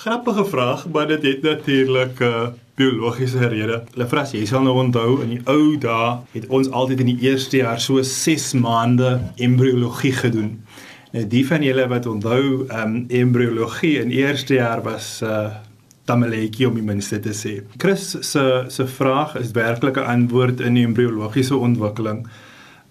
grappige 0.04 0.44
vraag, 0.44 0.88
maar 0.92 1.06
dit 1.06 1.23
het 1.23 1.42
natuurlik 1.42 2.18
'n 2.18 2.23
uh, 2.23 2.42
eh, 2.42 2.49
biologiese 2.75 3.46
rede. 3.49 3.82
Lefras, 3.94 4.30
jy 4.30 4.44
sal 4.44 4.62
nou 4.62 4.75
onthou 4.76 5.23
in 5.23 5.28
die 5.28 5.40
ou 5.44 5.78
dae 5.78 6.18
het 6.32 6.46
ons 6.46 6.70
altyd 6.70 7.00
in 7.00 7.06
die 7.06 7.20
eerste 7.20 7.56
jaar 7.56 7.80
so 7.80 8.02
6 8.02 8.52
maande 8.52 9.20
embriologie 9.37 10.12
gedoen. 10.12 10.64
Nou 11.12 11.26
die 11.26 11.46
van 11.46 11.62
julle 11.62 11.88
wat 11.88 12.06
onthou, 12.06 12.66
ehm 12.68 12.94
um, 12.94 13.04
embriologie 13.08 13.99
in 13.99 14.11
eerste 14.11 14.54
jaar 14.54 14.82
was 14.82 15.20
uh, 15.23 15.46
tamaletjie 16.04 16.68
om 16.68 16.75
die 16.75 16.82
minste 16.82 17.20
te 17.20 17.32
sê. 17.32 17.62
Chris 17.76 18.16
se 18.20 18.64
se 18.68 18.87
vraag 18.87 19.37
is 19.37 19.50
werklik 19.50 19.96
'n 19.96 20.11
antwoord 20.16 20.61
in 20.61 20.75
die 20.75 20.87
embriologiese 20.87 21.56
ontwikkeling. 21.56 22.26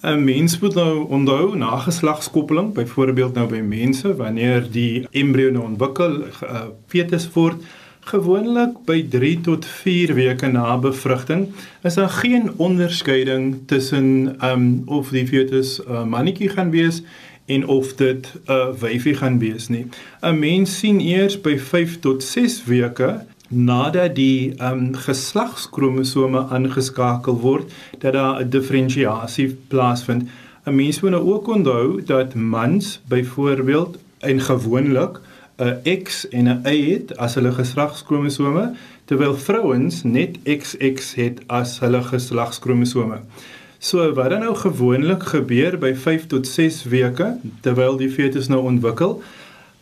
'n 0.04 0.24
Mens 0.24 0.60
moet 0.60 0.74
nou 0.74 1.08
onthou 1.10 1.56
na 1.58 1.78
geslagskoppeling, 1.78 2.74
byvoorbeeld 2.74 3.34
nou 3.34 3.48
by 3.48 3.62
mense 3.64 4.16
wanneer 4.16 4.66
die 4.72 5.08
embrio 5.12 5.52
nou 5.52 5.64
ontwikkel, 5.64 6.18
uh, 6.44 6.62
fetus 6.88 7.30
word, 7.34 7.64
gewoonlik 8.00 8.82
by 8.86 9.06
3 9.10 9.42
tot 9.42 9.66
4 9.66 10.14
weke 10.14 10.48
na 10.48 10.78
bevrugting, 10.78 11.48
is 11.84 11.94
daar 11.94 12.10
geen 12.10 12.52
onderskeiding 12.56 13.62
tussen 13.66 14.36
um 14.44 14.82
of 14.86 15.10
die 15.10 15.28
fetus 15.28 15.80
'n 15.80 15.92
uh, 15.92 16.04
mannetjie 16.04 16.50
gaan 16.50 16.72
wees 16.72 17.04
en 17.46 17.68
of 17.68 17.96
dit 17.96 18.28
'n 18.46 18.52
uh, 18.52 18.76
wyfie 18.80 19.16
gaan 19.16 19.40
wees 19.40 19.68
nie. 19.68 19.86
'n 20.22 20.40
Mens 20.40 20.80
sien 20.80 21.00
eers 21.00 21.42
by 21.42 21.58
5 21.58 22.00
tot 22.00 22.24
6 22.24 22.64
weke 22.66 23.26
nadat 23.54 24.16
die 24.16 24.54
um 24.62 24.94
geslagskromosome 24.96 26.46
aangeskakel 26.50 27.40
word 27.40 27.72
dat 28.00 28.14
daar 28.14 28.42
'n 28.42 28.50
diferensiasie 28.50 29.58
plaasvind. 29.68 30.24
'n 30.66 30.76
Mens 30.76 31.00
moet 31.02 31.12
nou 31.12 31.34
ook 31.34 31.48
onthou 31.48 32.04
dat 32.06 32.34
mans 32.34 33.02
byvoorbeeld 33.08 33.98
en 34.20 34.40
gewoonlik 34.40 35.20
'n 35.58 36.04
X 36.04 36.28
en 36.30 36.48
'n 36.48 36.62
Y 36.66 36.92
het 36.92 37.18
as 37.18 37.36
hulle 37.36 37.52
geslagskromosome 37.52 38.74
terwyl 39.06 39.36
vrouens 39.36 40.04
net 40.04 40.38
XX 40.44 41.16
het 41.16 41.42
as 41.48 41.80
hulle 41.80 42.02
geslagskromosome. 42.02 43.20
So 43.84 44.14
wat 44.14 44.30
dan 44.30 44.40
nou 44.40 44.56
gewoonlik 44.56 45.24
gebeur 45.24 45.78
by 45.78 45.94
5 45.96 46.28
tot 46.28 46.48
6 46.48 46.84
weke 46.84 47.38
terwyl 47.62 47.98
die 47.98 48.10
fetus 48.10 48.48
nou 48.48 48.62
ontwikkel, 48.64 49.22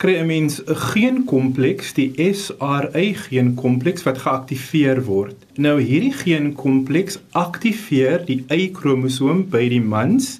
kry 0.01 0.15
'n 0.17 0.25
mens 0.25 0.55
'n 0.65 0.75
geenkompleks, 0.75 1.93
die 1.93 2.12
SRY 2.17 3.13
geenkompleks 3.13 4.03
wat 4.03 4.17
geaktiveer 4.25 5.03
word. 5.05 5.36
Nou 5.55 5.77
hierdie 5.81 6.13
geenkompleks 6.13 7.20
aktiveer 7.31 8.25
die 8.25 8.43
Y-kromosoom 8.50 9.46
by 9.53 9.70
die 9.70 9.81
mans 9.81 10.39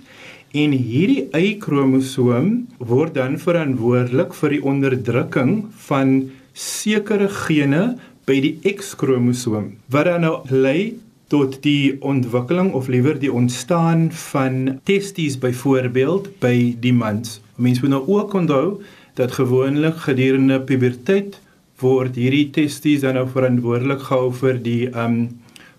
en 0.52 0.72
hierdie 0.72 1.28
Y-kromosoom 1.30 2.48
word 2.80 3.14
dan 3.14 3.38
verantwoordelik 3.38 4.34
vir 4.34 4.50
die 4.50 4.64
onderdrukking 4.64 5.54
van 5.88 6.32
sekere 6.54 7.30
gene 7.30 7.84
by 8.26 8.40
die 8.42 8.56
X-kromosoom 8.66 9.76
wat 9.94 10.06
dan 10.10 10.26
nou 10.26 10.40
lei 10.50 10.96
tot 11.28 11.62
die 11.62 12.02
ontwikkeling 12.02 12.74
of 12.74 12.88
liewer 12.88 13.20
die 13.20 13.32
ontstaan 13.32 14.10
van 14.12 14.80
testes 14.84 15.38
byvoorbeeld 15.38 16.40
by 16.40 16.76
die 16.80 16.94
mans. 16.94 17.40
Mense 17.56 17.82
moet 17.82 17.94
nou 17.94 18.04
ook 18.08 18.34
onthou 18.34 18.82
dat 19.20 19.32
gewoonlik 19.38 20.04
gedurende 20.08 20.62
puberteit 20.62 21.40
word 21.82 22.16
hierdie 22.16 22.50
testes 22.54 23.02
dan 23.02 23.18
nou 23.18 23.28
verantwoordelik 23.30 24.06
gehou 24.10 24.30
vir 24.42 24.62
die 24.62 24.84
um 24.94 25.24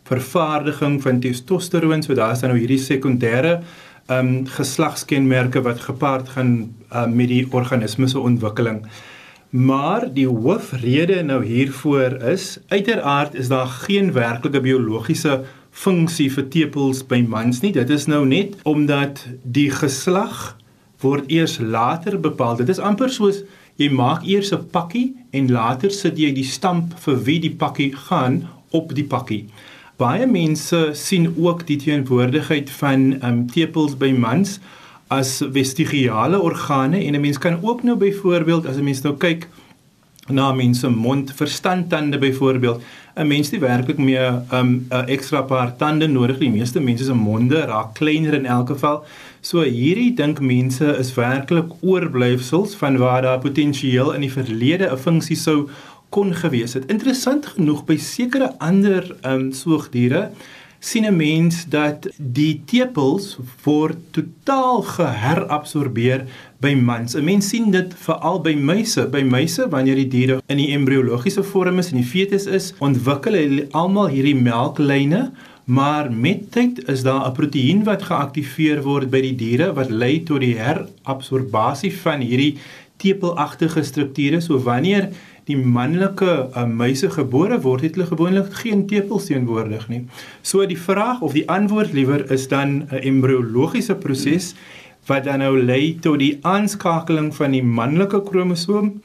vervaardiging 0.08 0.98
van 1.02 1.20
testosteron. 1.22 2.02
So 2.02 2.14
daar 2.18 2.34
is 2.34 2.42
dan 2.42 2.52
nou 2.52 2.58
hierdie 2.58 2.82
sekondêre 2.82 3.60
um 4.10 4.44
geslagskenmerke 4.50 5.62
wat 5.62 5.80
gepaard 5.80 6.28
gaan 6.34 6.74
um, 6.90 7.14
met 7.16 7.30
die 7.30 7.46
organisme 7.50 8.08
se 8.08 8.18
ontwikkeling. 8.18 8.82
Maar 9.52 10.08
die 10.12 10.26
hoofrede 10.26 11.22
nou 11.22 11.44
hiervoor 11.44 12.18
is 12.32 12.58
uiteraard 12.68 13.34
is 13.34 13.48
daar 13.48 13.66
geen 13.66 14.12
werklike 14.12 14.60
biologiese 14.60 15.42
funksie 15.70 16.28
vir 16.32 16.48
tepels 16.48 17.02
by 17.08 17.22
mans 17.28 17.60
nie. 17.60 17.72
Dit 17.72 17.90
is 17.90 18.06
nou 18.08 18.24
net 18.26 18.56
omdat 18.68 19.24
die 19.42 19.70
geslag 19.70 20.56
word 21.02 21.30
eers 21.30 21.59
later 21.59 22.18
bepaal. 22.21 22.56
Dit 22.56 22.68
is 22.68 22.78
amper 22.78 23.11
soos 23.11 23.42
jy 23.80 23.88
maak 23.90 24.25
eers 24.28 24.52
'n 24.52 24.68
pakkie 24.71 25.14
en 25.32 25.50
later 25.50 25.90
sit 25.90 26.18
jy 26.18 26.32
die 26.32 26.44
stamp 26.44 26.99
vir 27.04 27.16
wie 27.25 27.38
die 27.40 27.54
pakkie 27.62 27.92
gaan 28.09 28.49
op 28.71 28.94
die 28.94 29.04
pakkie. 29.04 29.47
Baie 29.97 30.26
mense 30.26 30.90
sien 30.94 31.35
ook 31.37 31.66
die 31.66 31.76
teenwoordigheid 31.76 32.71
van 32.71 33.23
um, 33.23 33.47
tepels 33.47 33.94
by 33.94 34.12
mans 34.12 34.59
as 35.12 35.42
vestigiale 35.52 36.40
organe 36.40 36.99
en 37.06 37.14
'n 37.14 37.21
mens 37.21 37.38
kan 37.38 37.59
ook 37.62 37.82
nou 37.82 37.97
byvoorbeeld 37.97 38.66
as 38.66 38.76
'n 38.76 38.85
mens 38.85 39.02
nou 39.02 39.16
kyk 39.16 39.49
na 40.28 40.52
mense 40.52 40.88
mond 40.88 41.32
verstandtande 41.32 42.18
byvoorbeeld 42.18 42.82
'n 43.16 43.26
mens 43.26 43.50
het 43.50 43.61
werklik 43.61 43.99
meer 43.99 44.32
'n 44.32 44.54
um, 44.54 44.87
ekstra 45.06 45.42
paar 45.42 45.76
tande 45.76 46.06
nodig 46.06 46.38
die 46.38 46.50
meeste 46.50 46.80
mense 46.80 47.04
se 47.04 47.14
monde 47.14 47.61
raak 47.61 47.94
kleiner 47.94 48.35
in 48.35 48.47
elk 48.47 48.68
geval 48.68 49.04
So 49.42 49.64
hierdie 49.66 50.12
dink 50.14 50.38
mense 50.38 50.87
is 51.02 51.08
werklik 51.16 51.72
oorblyfsels 51.82 52.76
van 52.78 52.94
waar 53.02 53.25
daar 53.25 53.40
potensieel 53.42 54.12
in 54.14 54.22
die 54.22 54.30
verlede 54.30 54.87
'n 54.87 54.99
funksie 55.02 55.37
sou 55.37 55.68
kon 56.14 56.30
gewees 56.34 56.75
het. 56.78 56.87
Interessant 56.87 57.46
genoeg 57.56 57.82
by 57.84 57.96
sekere 57.96 58.52
ander 58.58 59.16
um 59.26 59.50
soogdiere 59.52 60.30
sien 60.78 61.06
'n 61.06 61.16
mens 61.16 61.64
dat 61.68 62.06
die 62.16 62.62
tepels 62.66 63.38
word 63.64 63.99
totaal 64.11 64.82
geherabsorbeer 64.82 66.25
by 66.61 66.75
mans. 66.75 67.16
'n 67.16 67.25
Mens 67.25 67.49
sien 67.49 67.70
dit 67.70 67.94
veral 67.94 68.40
by 68.40 68.54
muise. 68.54 69.08
By 69.11 69.22
muise 69.22 69.68
wanneer 69.68 69.94
die 69.94 70.08
diere 70.08 70.40
in 70.46 70.56
die 70.56 70.70
embriologiese 70.70 71.42
vorm 71.42 71.78
is 71.78 71.90
en 71.90 71.96
die 71.96 72.11
fetus 72.14 72.46
is, 72.46 72.75
ontwikkel 72.78 73.32
hulle 73.32 73.66
almal 73.70 74.06
hierdie 74.06 74.37
melklyne 74.37 75.32
maar 75.64 76.12
met 76.12 76.50
tyd 76.50 76.88
is 76.88 77.02
daar 77.02 77.26
'n 77.28 77.33
proteïen 77.33 77.85
wat 77.85 78.02
geaktiveer 78.02 78.83
word 78.83 79.11
by 79.11 79.21
die 79.21 79.35
diere 79.35 79.73
wat 79.73 79.90
lei 79.90 80.23
tot 80.23 80.40
die 80.40 80.57
herabsorbasie 80.59 81.92
van 81.92 82.21
hierdie 82.21 82.57
tepelagtige 82.97 83.83
strukture. 83.83 84.40
So 84.40 84.59
wanneer 84.59 85.09
die 85.45 85.57
manlike 85.57 86.49
uh, 86.54 86.64
muise 86.66 87.11
gebore 87.11 87.61
word, 87.61 87.83
het 87.83 87.95
hulle 87.95 88.07
gewoonlik 88.07 88.52
geen 88.62 88.87
tepels 88.87 89.26
teenwoordig 89.26 89.88
nie. 89.88 90.04
So 90.42 90.66
die 90.66 90.78
vraag 90.78 91.21
of 91.21 91.33
die 91.33 91.49
antwoord 91.50 91.92
liewer 91.92 92.31
is 92.31 92.49
dan 92.49 92.87
'n 92.90 93.02
embriologiese 93.02 93.95
proses 93.95 94.54
wat 95.07 95.25
dan 95.25 95.38
nou 95.38 95.62
lei 95.62 95.99
tot 96.00 96.19
die 96.19 96.38
aanskakeling 96.42 97.35
van 97.35 97.50
die 97.50 97.62
manlike 97.62 98.23
kromosoom 98.23 99.02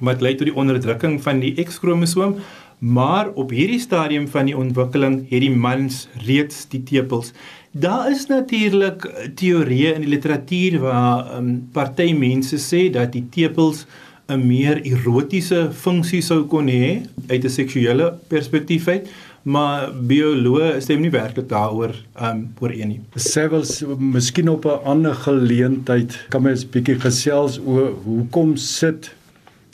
wat 0.00 0.20
lei 0.20 0.34
tot 0.34 0.48
die 0.48 0.56
onderdrukking 0.56 1.22
van 1.22 1.40
die 1.40 1.54
X-kromosoom 1.64 2.36
maar 2.78 3.30
op 3.34 3.50
hierdie 3.50 3.80
stadium 3.80 4.28
van 4.28 4.50
die 4.50 4.56
ontwikkeling 4.56 5.22
het 5.30 5.40
die 5.40 5.52
mans 5.52 6.08
reeds 6.26 6.66
die 6.68 6.82
tepels. 6.82 7.32
Daar 7.70 8.10
is 8.10 8.26
natuurlik 8.26 9.04
teorieë 9.34 9.94
in 9.94 10.04
die 10.06 10.12
literatuur 10.14 10.78
waar 10.80 11.38
um, 11.38 11.68
party 11.72 12.12
mense 12.16 12.60
sê 12.60 12.86
dat 12.92 13.12
die 13.12 13.26
tepels 13.30 13.86
'n 14.28 14.42
meer 14.46 14.80
erotiese 14.82 15.68
funksie 15.72 16.22
sou 16.22 16.44
kon 16.50 16.66
hê 16.68 17.06
uit 17.28 17.44
'n 17.44 17.48
seksuele 17.48 18.18
perspektief 18.28 18.88
uit 18.88 19.06
maar 19.46 19.92
bioloë 19.94 20.80
stem 20.82 21.04
nie 21.04 21.12
werklik 21.14 21.46
daaroor 21.48 21.94
um 22.28 22.40
oor 22.60 22.72
een 22.74 22.88
nie. 22.88 23.00
Sevels 23.14 23.84
miskien 23.98 24.48
op 24.50 24.64
'n 24.66 24.82
ander 24.84 25.14
geleentheid 25.14 26.26
kan 26.28 26.42
mens 26.42 26.64
bietjie 26.64 26.98
gesels 26.98 27.60
oor 27.66 27.94
hoekom 28.04 28.56
sit 28.56 29.14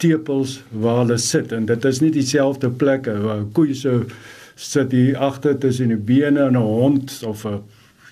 tepels 0.02 0.60
waar 0.70 1.02
hulle 1.04 1.18
sit 1.22 1.52
en 1.54 1.66
dit 1.70 1.84
is 1.90 2.00
nie 2.02 2.10
dieselfde 2.14 2.70
plekke. 2.70 3.14
Waar 3.22 3.44
koeie 3.56 3.76
so 3.78 4.02
sit 4.58 4.92
hier 4.92 5.18
agter 5.22 5.58
tussen 5.58 5.94
die 5.94 6.02
bene 6.10 6.48
en 6.48 6.58
'n 6.58 6.66
hond 6.66 7.22
of 7.26 7.46
'n 7.46 7.62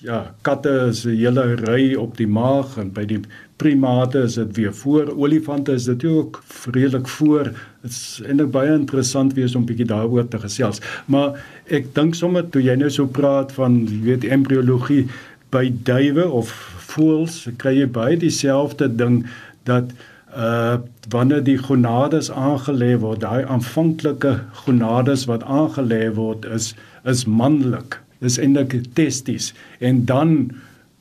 ja 0.02 0.34
katte 0.42 0.88
is 0.90 1.04
'n 1.04 1.16
hele 1.16 1.54
ry 1.54 1.94
op 1.94 2.16
die 2.16 2.26
maag 2.26 2.78
en 2.78 2.92
by 2.92 3.04
die 3.04 3.20
primate 3.56 4.22
is 4.24 4.34
dit 4.34 4.56
weer 4.56 4.74
voor. 4.74 5.12
Olifante 5.16 5.72
is 5.72 5.84
dit 5.84 6.04
ook 6.04 6.42
redelik 6.70 7.08
voor. 7.08 7.44
Dit 7.82 7.90
is 7.90 8.22
eintlik 8.26 8.50
baie 8.50 8.72
interessant 8.72 9.34
wees 9.36 9.54
om 9.54 9.66
bietjie 9.68 9.86
daaroor 9.86 10.28
te 10.28 10.38
gesels. 10.38 10.80
Maar 11.06 11.36
ek 11.68 11.94
dink 11.94 12.14
sommer 12.14 12.48
toe 12.48 12.62
jy 12.62 12.76
nou 12.80 12.90
so 12.90 13.06
praat 13.06 13.52
van 13.52 13.86
jy 13.86 14.00
weet 14.02 14.24
embriologie 14.24 15.06
by 15.50 15.66
duwe 15.84 16.28
of 16.30 16.52
voëls 16.90 17.48
kry 17.56 17.74
jy 17.80 17.86
baie 17.86 18.16
dieselfde 18.16 18.88
ding 18.96 19.26
dat 19.68 19.92
uh 20.36 20.78
wanneer 21.10 21.42
die 21.44 21.58
gonades 21.58 22.30
aangelê 22.30 22.92
word 23.02 23.20
daai 23.20 23.44
aanvanklike 23.44 24.36
gonades 24.64 25.26
wat 25.26 25.42
aangelê 25.42 26.14
word 26.14 26.44
is 26.44 26.74
is 27.04 27.24
manlik 27.26 27.98
dis 28.20 28.38
eintlik 28.38 28.76
testis 28.94 29.52
en 29.80 30.04
dan 30.04 30.36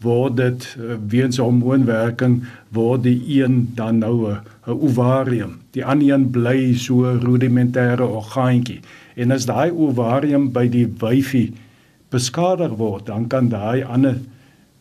word 0.02 0.38
dit 0.40 0.68
uh, 0.80 0.96
weens 1.12 1.38
hormoonwerking 1.38 2.40
word 2.76 3.04
die 3.04 3.20
een 3.42 3.68
dan 3.76 4.00
nou 4.00 4.32
'n 4.32 4.40
ovarium. 4.66 5.60
Die 5.72 5.86
ander 5.86 6.14
een 6.14 6.30
bly 6.30 6.74
so 6.78 7.18
rudimentêre 7.20 8.04
orgaantjie. 8.04 8.80
En 9.16 9.32
as 9.32 9.46
daai 9.46 9.72
ovarium 9.72 10.52
by 10.52 10.68
die 10.68 10.88
wyfie 11.00 11.54
beskadig 12.10 12.78
word 12.78 13.06
dan 13.06 13.28
kan 13.28 13.50
daai 13.50 13.84
ander 13.84 14.16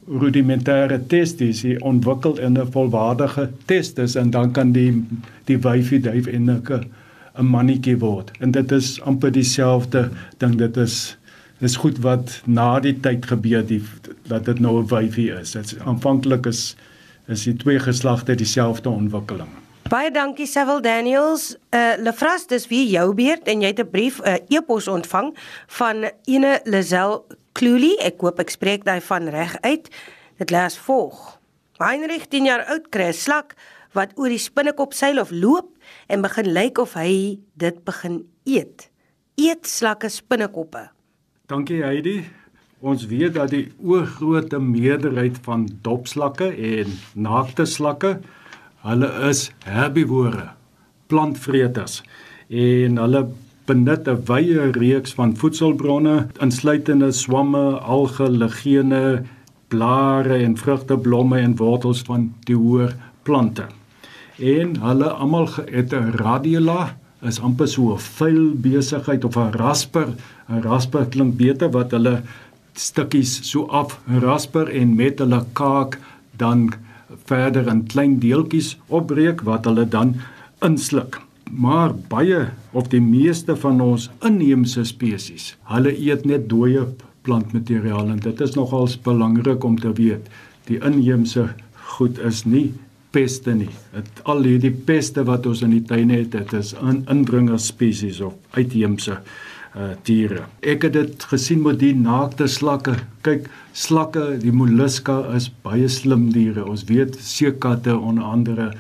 rudimentêre 0.08 1.06
testis 1.06 1.64
ontwikkel 1.80 2.38
in 2.38 2.58
'n 2.58 2.72
volwaardige 2.72 3.50
testis 3.64 4.14
en 4.14 4.30
dan 4.30 4.52
kan 4.52 4.72
die 4.72 5.06
die 5.44 5.58
wyfie 5.58 6.00
duif 6.00 6.26
en 6.26 6.50
'n 6.50 6.62
'n 7.38 7.46
mannetjie 7.46 7.98
word. 7.98 8.30
En 8.40 8.50
dit 8.50 8.72
is 8.72 9.00
amper 9.00 9.32
dieselfde 9.32 10.10
ding. 10.38 10.56
Dit 10.56 10.76
is 10.76 11.16
dis 11.58 11.76
goed 11.76 11.98
wat 11.98 12.42
na 12.46 12.80
die 12.80 13.00
tyd 13.00 13.26
gebeur 13.26 13.66
die 13.66 13.82
dat 14.28 14.44
dit 14.44 14.58
nou 14.58 14.82
'n 14.82 14.86
wyfie 14.86 15.30
is. 15.30 15.50
Dit 15.50 15.76
aanvanklik 15.84 16.46
is 16.46 16.76
is 17.26 17.44
die 17.44 17.56
twee 17.56 17.78
geslagte 17.78 18.34
dieselfde 18.34 18.88
ontwikkeling. 18.88 19.48
Baie 19.88 20.10
dankie 20.10 20.46
Sewil 20.46 20.80
Daniels. 20.80 21.56
Uh 21.70 21.92
Lefras, 21.98 22.46
dis 22.46 22.66
weer 22.68 22.88
jou 22.88 23.14
beurt 23.14 23.48
en 23.48 23.60
jy 23.60 23.66
het 23.66 23.80
'n 23.80 23.90
brief 23.90 24.20
'n 24.20 24.28
uh, 24.28 24.56
e-pos 24.56 24.88
ontvang 24.88 25.36
van 25.66 26.10
ene 26.24 26.60
Lazel 26.64 27.24
Klulie, 27.58 27.96
ek 28.06 28.20
hoop 28.22 28.38
ek 28.38 28.52
spreek 28.54 28.84
daai 28.86 29.00
van 29.02 29.26
reg 29.34 29.56
uit. 29.64 29.88
Dit 30.38 30.52
lees 30.54 30.76
volg. 30.78 31.18
Heinrich 31.82 32.28
10 32.30 32.46
jaar 32.46 32.62
oud 32.70 32.86
kry 32.94 33.08
'n 33.10 33.16
slak 33.18 33.56
wat 33.98 34.14
oor 34.14 34.30
die 34.30 34.38
spinnekop 34.38 34.94
seil 34.94 35.18
of 35.18 35.32
loop 35.34 35.74
en 36.06 36.22
begin 36.22 36.52
lyk 36.54 36.78
of 36.78 36.94
hy 36.94 37.40
dit 37.56 37.84
begin 37.84 38.28
eet. 38.46 38.90
Eet 39.34 39.66
slakke 39.66 40.08
spinnekoppe. 40.08 40.90
Dankie 41.48 41.82
Heidi. 41.82 42.24
Ons 42.80 43.06
weet 43.10 43.34
dat 43.34 43.50
die 43.50 43.72
oorgrootste 43.82 44.60
meerderheid 44.60 45.38
van 45.42 45.66
dopslakke 45.82 46.54
en 46.54 46.86
naakte 47.14 47.66
slakke, 47.66 48.20
hulle 48.86 49.10
is 49.28 49.50
herbivore, 49.64 50.54
plantvreters 51.08 52.02
en 52.48 52.96
hulle 53.02 53.26
benut 53.68 54.08
'n 54.08 54.22
wye 54.28 54.70
reeks 54.72 55.12
van 55.18 55.36
voedselbronne 55.36 56.16
insluitende 56.40 57.10
swamme, 57.12 57.66
alge, 57.94 58.28
ligene, 58.30 59.24
blare 59.68 60.36
en 60.44 60.56
vrugteblomme 60.56 61.38
en 61.38 61.56
wortels 61.56 62.00
van 62.08 62.32
die 62.48 62.56
hoër 62.56 62.96
plante. 63.22 63.66
En 64.38 64.76
hulle 64.80 65.10
almal 65.10 65.48
het 65.66 65.92
'n 65.92 66.12
radula 66.22 66.96
is 67.22 67.40
amper 67.40 67.68
so 67.68 67.92
'n 67.92 67.98
vuil 67.98 68.54
besigheid 68.54 69.24
of 69.24 69.36
'n 69.36 69.52
rasper. 69.52 70.08
'n 70.48 70.62
Rasper 70.62 71.06
klink 71.06 71.36
beter 71.36 71.70
wat 71.70 71.90
hulle 71.90 72.22
stukkies 72.74 73.50
so 73.50 73.66
af 73.66 73.98
rasper 74.22 74.68
en 74.70 74.94
met 74.94 75.18
hulle 75.18 75.44
kaak 75.52 75.98
dan 76.36 76.72
verder 77.24 77.68
in 77.68 77.86
klein 77.86 78.18
deeltjies 78.18 78.76
opbreek 78.88 79.40
wat 79.40 79.64
hulle 79.64 79.88
dan 79.88 80.14
insluk 80.62 81.27
maar 81.50 81.94
baie 82.10 82.48
of 82.72 82.90
die 82.92 83.02
meeste 83.02 83.56
van 83.56 83.80
ons 83.80 84.08
inheemse 84.26 84.84
spesies, 84.88 85.54
hulle 85.70 85.92
eet 85.94 86.26
net 86.28 86.48
dooie 86.50 86.86
plantmateriaal 87.26 88.12
en 88.14 88.20
dit 88.24 88.40
is 88.44 88.56
nogals 88.56 88.96
belangrik 89.04 89.64
om 89.64 89.78
te 89.80 89.92
weet. 89.96 90.28
Die 90.68 90.80
inheemse 90.84 91.48
goed 91.98 92.18
is 92.24 92.44
nie 92.44 92.70
peste 93.14 93.54
nie. 93.56 93.70
Dit 93.94 94.22
al 94.28 94.44
hierdie 94.46 94.72
peste 94.72 95.24
wat 95.28 95.46
ons 95.48 95.62
in 95.64 95.72
die 95.76 95.84
tuine 95.88 96.20
het, 96.20 96.32
dit 96.34 96.56
is 96.58 96.74
in 96.78 97.02
indringer 97.10 97.60
spesies 97.62 98.20
of 98.24 98.36
uitheemse 98.56 99.20
uh 99.78 99.92
diere. 100.08 100.46
Ek 100.64 100.86
het 100.86 100.94
dit 100.96 101.24
gesien 101.30 101.60
met 101.62 101.78
die 101.80 101.92
naakte 101.94 102.48
slakke. 102.50 102.96
Kyk, 103.22 103.46
slakke, 103.76 104.38
die 104.40 104.52
molluska 104.52 105.20
is 105.36 105.50
baie 105.64 105.88
slim 105.92 106.30
diere. 106.32 106.64
Ons 106.64 106.86
weet 106.88 107.18
seekatte 107.20 107.94
onder 107.96 108.24
andere 108.24 108.70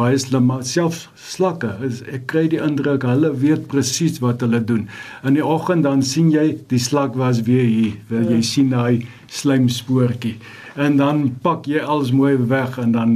baie 0.00 0.18
slim 0.18 0.48
maar 0.48 0.64
selfs 0.64 1.06
slakke 1.30 1.74
is. 1.86 2.00
Ek 2.08 2.24
kry 2.32 2.46
die 2.52 2.60
indruk 2.64 3.04
hulle 3.08 3.34
weet 3.42 3.66
presies 3.72 4.20
wat 4.24 4.40
hulle 4.44 4.62
doen. 4.64 4.86
In 5.26 5.36
die 5.36 5.44
oggend 5.44 5.84
dan 5.88 6.04
sien 6.06 6.32
jy 6.32 6.46
die 6.72 6.80
slak 6.80 7.18
was 7.20 7.44
weer 7.48 7.66
hier. 7.68 7.98
Wil 8.08 8.32
jy 8.32 8.40
ja. 8.40 8.48
sien 8.52 8.72
daai 8.72 9.06
slijmspoortjie 9.30 10.38
en 10.80 10.96
dan 11.00 11.22
pak 11.44 11.66
jy 11.68 11.82
alles 11.82 12.12
mooi 12.14 12.36
weg 12.50 12.78
en 12.80 12.92
dan 12.96 13.14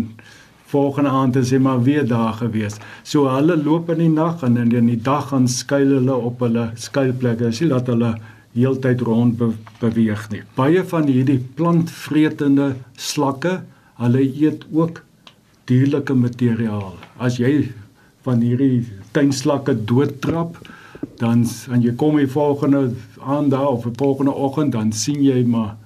volgende 0.74 1.10
aand 1.14 1.36
is 1.38 1.52
hy 1.54 1.60
maar 1.62 1.82
weer 1.86 2.06
daar 2.08 2.34
gewees. 2.40 2.80
So 3.06 3.30
hulle 3.30 3.56
loop 3.60 3.92
in 3.94 4.02
die 4.02 4.12
nag 4.12 4.42
en 4.46 4.58
in 4.58 4.90
die 4.90 5.00
dag 5.00 5.30
gaan 5.30 5.46
skuil 5.48 5.98
hulle 6.00 6.16
op 6.30 6.42
hulle 6.42 6.70
skuilplekke. 6.86 7.52
Sien 7.54 7.70
dat 7.72 7.90
hulle 7.92 8.14
heeltyd 8.54 9.02
rond 9.06 9.38
be 9.38 9.52
beweeg 9.80 10.28
nie. 10.32 10.42
Baie 10.58 10.82
van 10.90 11.08
hierdie 11.10 11.40
plantvretende 11.58 12.74
slakke 12.96 13.60
hulle 14.02 14.22
eet 14.26 14.66
ook 14.74 15.02
dierlike 15.68 16.14
materiaal. 16.14 16.94
As 17.18 17.38
jy 17.40 17.70
van 18.24 18.40
hierdie 18.44 18.84
tuinslakke 19.12 19.76
doodtrap, 19.88 20.58
dan 21.20 21.44
aan 21.70 21.82
jy 21.84 21.94
kom 22.00 22.16
die 22.18 22.30
volgende 22.30 22.94
aand 23.20 23.52
daar 23.54 23.74
of 23.76 23.84
die 23.86 23.96
volgende 23.96 24.32
oggend 24.32 24.72
dan 24.72 24.92
sien 24.92 25.22
jy 25.22 25.44
maar 25.46 25.76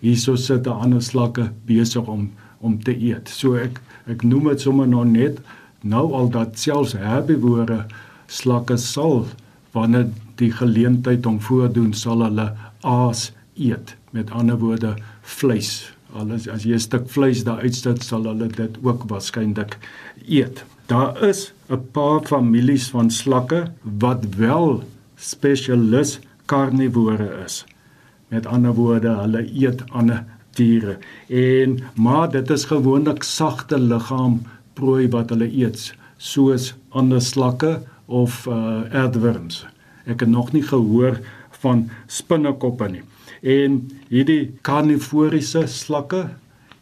hierso 0.00 0.36
sit 0.36 0.66
'n 0.66 0.80
ander 0.86 1.02
slakke 1.02 1.50
besig 1.66 2.06
om 2.06 2.30
om 2.60 2.82
te 2.82 2.92
eet. 2.92 3.28
So 3.28 3.54
ek 3.54 3.80
ek 4.06 4.22
noem 4.22 4.48
dit 4.48 4.60
sommer 4.60 4.88
nou 4.88 5.04
net 5.04 5.40
nou 5.82 6.12
al 6.12 6.28
dat 6.30 6.58
selfs 6.58 6.92
herbivore 6.92 7.86
slakke 8.26 8.76
sal 8.76 9.26
wanneer 9.72 10.08
die 10.36 10.52
geleentheid 10.52 11.26
om 11.26 11.40
voordoen 11.40 11.92
sal 11.92 12.22
hulle 12.22 12.52
aas 12.80 13.32
eet. 13.54 13.96
Met 14.10 14.30
ander 14.30 14.58
woorde 14.58 14.96
vleis 15.22 15.92
alles 16.14 16.48
as 16.48 16.64
jy 16.64 16.74
'n 16.74 16.80
stuk 16.80 17.08
vleis 17.08 17.44
daar 17.44 17.60
uitstit 17.60 18.02
sal 18.02 18.24
hulle 18.24 18.48
dit 18.48 18.78
ook 18.82 19.04
waarskynlik 19.08 19.78
eet. 20.26 20.64
Daar 20.86 21.22
is 21.22 21.52
'n 21.68 21.82
paar 21.92 22.20
families 22.26 22.90
van 22.90 23.10
slakke 23.10 23.70
wat 23.82 24.34
wel 24.36 24.82
spesialis 25.16 26.20
karnivore 26.46 27.44
is. 27.44 27.64
Met 28.28 28.46
ander 28.46 28.74
woorde, 28.74 29.08
hulle 29.08 29.42
eet 29.54 29.82
ander 29.90 30.24
diere 30.54 30.98
en 31.28 31.78
maar 31.94 32.30
dit 32.30 32.50
is 32.50 32.64
gewoonlik 32.64 33.22
sagte 33.22 33.78
liggaam 33.78 34.42
prooi 34.72 35.08
wat 35.08 35.30
hulle 35.30 35.48
eet 35.52 35.94
soos 36.16 36.74
ander 36.88 37.20
slakke 37.20 37.80
of 38.06 38.46
uh, 38.46 38.82
aardwurms. 38.92 39.66
Ek 40.04 40.20
het 40.20 40.28
nog 40.28 40.52
nie 40.52 40.62
gehoor 40.62 41.20
van 41.62 41.88
spinnekoppe 42.06 42.88
nie. 42.88 43.02
En 43.40 43.80
hierdie 44.08 44.52
karnivoriese 44.66 45.66
slakke 45.66 46.28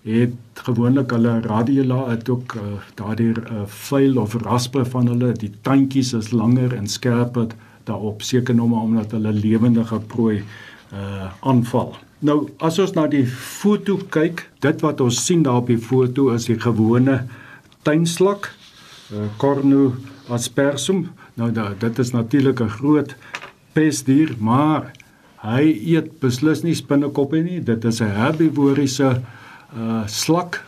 het 0.08 0.62
gewoonlik 0.66 1.10
hulle 1.10 1.40
radula 1.44 2.08
het 2.08 2.28
ook 2.28 2.54
uh, 2.56 2.62
daardie 2.98 3.30
uh, 3.30 3.62
vuil 3.66 4.18
of 4.18 4.34
raspe 4.42 4.84
van 4.84 5.06
hulle 5.06 5.32
die 5.38 5.52
tandjies 5.62 6.12
is 6.16 6.30
langer 6.32 6.74
en 6.74 6.86
skerper 6.86 7.52
daarop 7.84 8.22
seker 8.22 8.54
nou 8.54 8.68
maar 8.68 8.88
omdat 8.88 9.14
hulle 9.16 9.32
lewendige 9.32 10.00
prooi 10.00 10.42
uh 10.92 11.28
aanval. 11.44 11.90
Nou 12.24 12.48
as 12.64 12.78
ons 12.80 12.94
na 12.96 13.04
die 13.12 13.26
foto 13.28 13.98
kyk, 14.10 14.46
dit 14.64 14.80
wat 14.80 15.02
ons 15.04 15.18
sien 15.26 15.42
daar 15.44 15.60
op 15.60 15.68
die 15.68 15.78
foto 15.78 16.30
is 16.32 16.48
die 16.48 16.56
gewone 16.60 17.18
tuinslak, 17.84 18.48
uh, 19.12 19.26
Cornu 19.36 19.92
aspersum. 20.32 21.10
Nou 21.36 21.50
da, 21.52 21.74
dit 21.78 21.98
is 21.98 22.12
natuurlik 22.16 22.60
'n 22.60 22.72
groot 22.80 23.14
pestdier, 23.72 24.34
maar 24.38 24.92
Hy 25.38 25.70
eet 25.94 26.20
beslis 26.22 26.64
nie 26.66 26.74
spinnekoppe 26.74 27.38
nie. 27.42 27.60
Dit 27.60 27.84
is 27.84 28.00
'n 28.00 28.10
herbivoriese 28.10 29.22
uh 29.76 30.06
slak, 30.06 30.64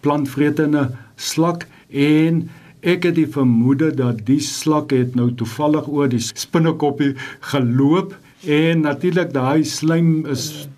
plantvretende 0.00 0.90
slak 1.16 1.66
en 1.90 2.50
ek 2.82 3.04
het 3.04 3.14
die 3.14 3.26
vermoede 3.26 3.90
dat 3.94 4.26
die 4.26 4.40
slak 4.40 4.90
het 4.90 5.14
nou 5.14 5.30
toevallig 5.34 5.88
oor 5.88 6.08
die 6.08 6.22
spinnekoppie 6.22 7.14
geloop 7.40 8.14
en 8.46 8.80
natuurlik 8.80 9.32
daai 9.32 9.64
slijm 9.64 10.26
is 10.26 10.68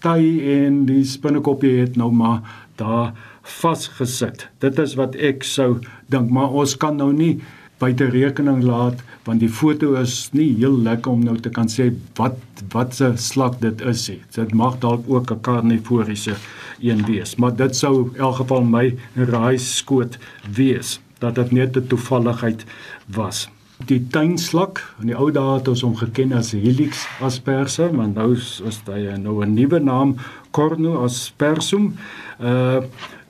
taai 0.00 0.40
en 0.64 0.84
die 0.86 1.04
spinnekoppie 1.04 1.78
het 1.80 1.96
nou 1.96 2.10
maar 2.12 2.40
daar 2.76 3.12
vasgesit. 3.42 4.48
Dit 4.58 4.78
is 4.78 4.94
wat 4.94 5.14
ek 5.14 5.44
sou 5.44 5.80
dink, 6.10 6.30
maar 6.30 6.50
ons 6.50 6.76
kan 6.76 6.96
nou 6.96 7.12
nie 7.12 7.40
buite 7.82 8.06
rekening 8.14 8.62
laat 8.62 9.02
want 9.26 9.42
die 9.42 9.50
foto 9.50 9.94
is 10.00 10.16
nie 10.36 10.50
heel 10.58 10.76
lekker 10.86 11.12
om 11.12 11.22
nou 11.26 11.36
te 11.42 11.50
kan 11.54 11.70
sê 11.70 11.90
wat 12.18 12.38
wat 12.72 12.94
se 12.94 13.08
slak 13.18 13.58
dit 13.60 13.80
is 13.90 14.08
nie. 14.08 14.20
Dit 14.34 14.54
mag 14.54 14.78
dalk 14.82 15.08
ook 15.08 15.32
'n 15.32 15.40
karnivoriese 15.40 16.36
een 16.80 17.04
wees, 17.06 17.36
maar 17.36 17.56
dit 17.56 17.76
sou 17.76 18.10
in 18.14 18.20
elk 18.20 18.36
geval 18.36 18.64
my 18.64 18.94
raai 19.14 19.58
skoot 19.58 20.18
wees 20.56 21.00
dat 21.18 21.34
dit 21.34 21.52
net 21.52 21.76
'n 21.76 21.86
toevalligheid 21.86 22.64
was. 23.06 23.48
Die 23.86 24.06
tuinslak, 24.10 24.94
in 25.00 25.06
die 25.06 25.16
ou 25.16 25.30
dae 25.30 25.58
het 25.58 25.68
ons 25.68 25.82
hom 25.82 25.96
geken 25.96 26.32
as 26.32 26.52
Helix 26.52 27.06
aspersa, 27.20 27.90
maar 27.92 28.08
nou 28.08 28.32
is, 28.34 28.60
is 28.66 28.80
hy 28.86 29.16
nou 29.18 29.44
'n 29.44 29.54
nuwe 29.54 29.80
naam, 29.80 30.16
Cornu 30.50 30.96
aspersum. 30.96 31.94
Uh 32.40 32.82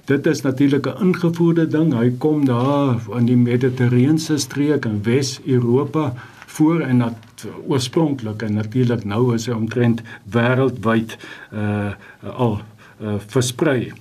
dit 0.04 0.26
is 0.26 0.42
natuurlik 0.42 0.86
'n 0.86 1.02
ingevoerde 1.02 1.66
ding. 1.66 1.94
Hy 1.94 2.10
kom 2.18 2.44
daar 2.44 3.00
in 3.16 3.24
die 3.26 3.36
Mediterrane 3.36 4.38
streek 4.38 4.84
in 4.84 5.02
Wes-Europa 5.02 6.14
voor 6.46 6.80
en 6.80 6.98
dat 6.98 7.46
oorspronklik 7.66 8.42
en 8.42 8.54
natuurlik 8.54 9.04
nou 9.04 9.34
is 9.34 9.46
hy 9.46 9.52
omtrent 9.52 10.02
wêreldwyd 10.30 11.16
uh 11.52 11.92
al 12.36 12.60
uh, 13.02 13.14
versprei. 13.26 13.92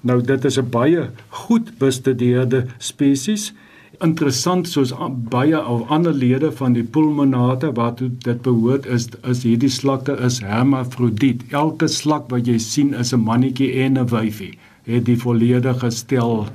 Nou 0.00 0.22
dit 0.22 0.44
is 0.44 0.58
'n 0.58 0.70
baie 0.70 1.10
goed 1.28 1.78
bestudeerde 1.78 2.66
spesies. 2.78 3.54
Interessant 4.00 4.68
soos 4.68 4.92
baie 5.30 5.66
of 5.66 5.88
ander 5.88 6.12
lede 6.12 6.52
van 6.52 6.72
die 6.72 6.84
pulmonate 6.84 7.72
waartoe 7.72 8.10
dit 8.18 8.42
behoort 8.42 8.86
is 8.86 9.08
is 9.22 9.42
hierdie 9.42 9.70
slakke 9.70 10.18
is 10.18 10.40
hermafrodiet. 10.40 11.42
Elke 11.50 11.88
slak 11.88 12.30
wat 12.30 12.46
jy 12.46 12.58
sien 12.58 12.94
is 12.94 13.12
'n 13.12 13.20
mannetjie 13.20 13.72
en 13.72 13.98
'n 13.98 14.06
wyfie 14.06 14.58
het 14.86 15.04
die 15.04 15.18
volledige 15.18 15.90
stel 15.90 16.46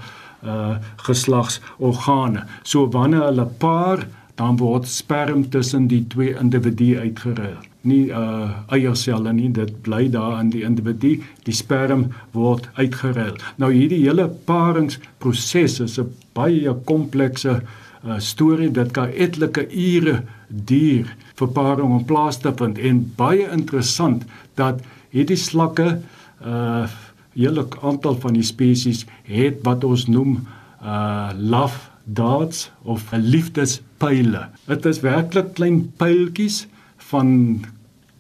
uh 0.42 0.78
geslagsorgane. 1.06 2.46
So 2.64 2.90
wanneer 2.90 3.28
hulle 3.30 3.46
paar, 3.46 4.08
dan 4.36 4.58
word 4.58 4.88
sperm 4.88 5.50
tussen 5.50 5.88
die 5.88 6.02
twee 6.08 6.34
individue 6.40 7.00
uitgeruil. 7.00 7.60
Nie 7.82 8.08
uh 8.10 8.50
eierselle 8.74 9.34
nie, 9.34 9.52
dit 9.54 9.82
bly 9.86 10.08
daar 10.14 10.40
in 10.40 10.50
die 10.54 10.64
individu. 10.66 11.20
Die 11.46 11.54
sperm 11.54 12.08
word 12.32 12.70
uitgeruil. 12.74 13.38
Nou 13.62 13.72
hierdie 13.74 14.02
hele 14.06 14.28
paringsproses 14.50 15.80
is 15.80 16.00
'n 16.00 16.10
baie 16.34 16.74
komplekse 16.86 17.62
uh 18.06 18.20
storie. 18.20 18.72
Dit 18.72 18.92
kan 18.92 19.10
etlike 19.10 19.68
ure 19.70 20.24
duur 20.48 21.16
vir 21.36 21.48
paring 21.48 21.92
om 21.92 22.06
plaas 22.06 22.38
te 22.38 22.54
vind 22.58 22.78
en 22.78 23.14
baie 23.16 23.48
interessant 23.52 24.26
dat 24.56 24.82
hierdie 25.10 25.38
slakke 25.38 26.00
uh 26.46 26.88
hele 27.34 27.68
aantal 27.82 28.16
van 28.20 28.34
die 28.34 28.46
spesies 28.46 29.06
het 29.30 29.62
wat 29.68 29.84
ons 29.88 30.08
noem 30.08 30.42
uh 30.82 31.30
love 31.38 31.92
darts 32.04 32.72
of 32.84 33.12
liefdespyle. 33.12 34.48
Dit 34.66 34.86
is 34.86 35.00
werklik 35.06 35.54
klein 35.54 35.84
pyltjies 36.02 36.66
van 37.12 37.62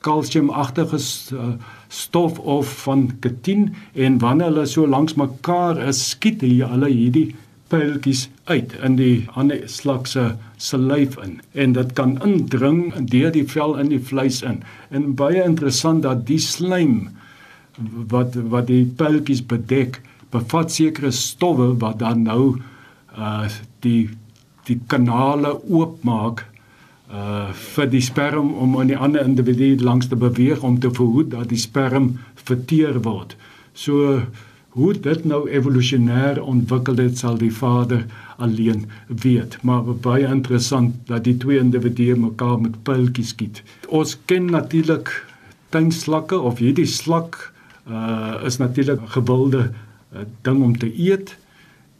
kalsiumagtige 0.01 0.99
uh, 1.33 1.53
stof 1.87 2.39
of 2.39 2.69
van 2.83 3.09
ketien 3.19 3.73
en 3.93 4.17
wanneer 4.21 4.51
hulle 4.51 4.65
so 4.65 4.87
langs 4.87 5.13
mekaar 5.13 5.77
is, 5.87 6.01
skiet 6.09 6.41
hulle 6.41 6.89
hierdie 6.89 7.31
pyltjies 7.71 8.27
uit 8.49 8.73
in 8.83 8.97
die 8.99 9.27
ander 9.39 9.61
slak 9.69 10.09
se 10.09 10.31
se 10.61 10.77
lyf 10.77 11.15
in 11.23 11.39
en 11.53 11.73
dit 11.77 11.93
kan 11.97 12.17
indring 12.25 12.81
deur 13.13 13.31
die 13.31 13.45
vel 13.47 13.77
in 13.81 13.91
die 13.93 14.01
vleis 14.11 14.41
in. 14.41 14.61
En 14.89 15.13
baie 15.15 15.43
interessant 15.43 16.03
dat 16.03 16.25
die 16.27 16.41
slijm 16.41 17.09
wat 18.11 18.35
wat 18.35 18.67
die 18.67 18.85
pyltjies 18.85 19.43
bedek 19.45 20.01
bevat 20.31 20.71
sekere 20.71 21.11
stowwe 21.11 21.73
wat 21.79 21.99
dan 21.99 22.23
nou 22.27 22.57
uh 23.17 23.47
die 23.79 24.09
die 24.69 24.79
kanale 24.87 25.53
oopmaak 25.67 26.45
uh 27.11 27.49
vir 27.75 27.89
die 27.91 28.03
sperm 28.03 28.53
om 28.53 28.77
aan 28.79 28.91
die 28.93 28.97
ander 28.97 29.25
individu 29.25 29.75
langs 29.83 30.07
te 30.07 30.15
beweeg 30.15 30.63
om 30.63 30.79
te 30.79 30.91
verhoed 30.91 31.31
dat 31.31 31.49
die 31.49 31.59
sperm 31.59 32.17
verteer 32.35 33.01
word. 33.01 33.35
So 33.73 34.21
hoe 34.71 34.93
dit 34.93 35.25
nou 35.25 35.49
evolusionêr 35.49 36.39
ontwikkel 36.41 36.95
het 37.03 37.17
sal 37.17 37.37
die 37.37 37.51
vader 37.51 38.05
alleen 38.37 38.85
weet, 39.07 39.57
maar 39.61 39.83
baie 39.83 40.27
interessant 40.27 40.95
dat 41.07 41.25
die 41.27 41.35
twee 41.37 41.59
individue 41.59 42.15
mekaar 42.15 42.61
met 42.61 42.77
pyltjies 42.87 43.33
skiet. 43.35 43.63
Ons 43.87 44.15
ken 44.25 44.47
natuurlik 44.51 45.11
tuinslakke 45.69 46.39
of 46.39 46.63
hierdie 46.63 46.87
slak 46.87 47.50
uh 47.89 48.41
is 48.45 48.57
natuurlik 48.57 48.99
gewilde 49.05 49.71
uh, 50.13 50.19
ding 50.41 50.63
om 50.63 50.77
te 50.77 50.91
eet. 50.99 51.37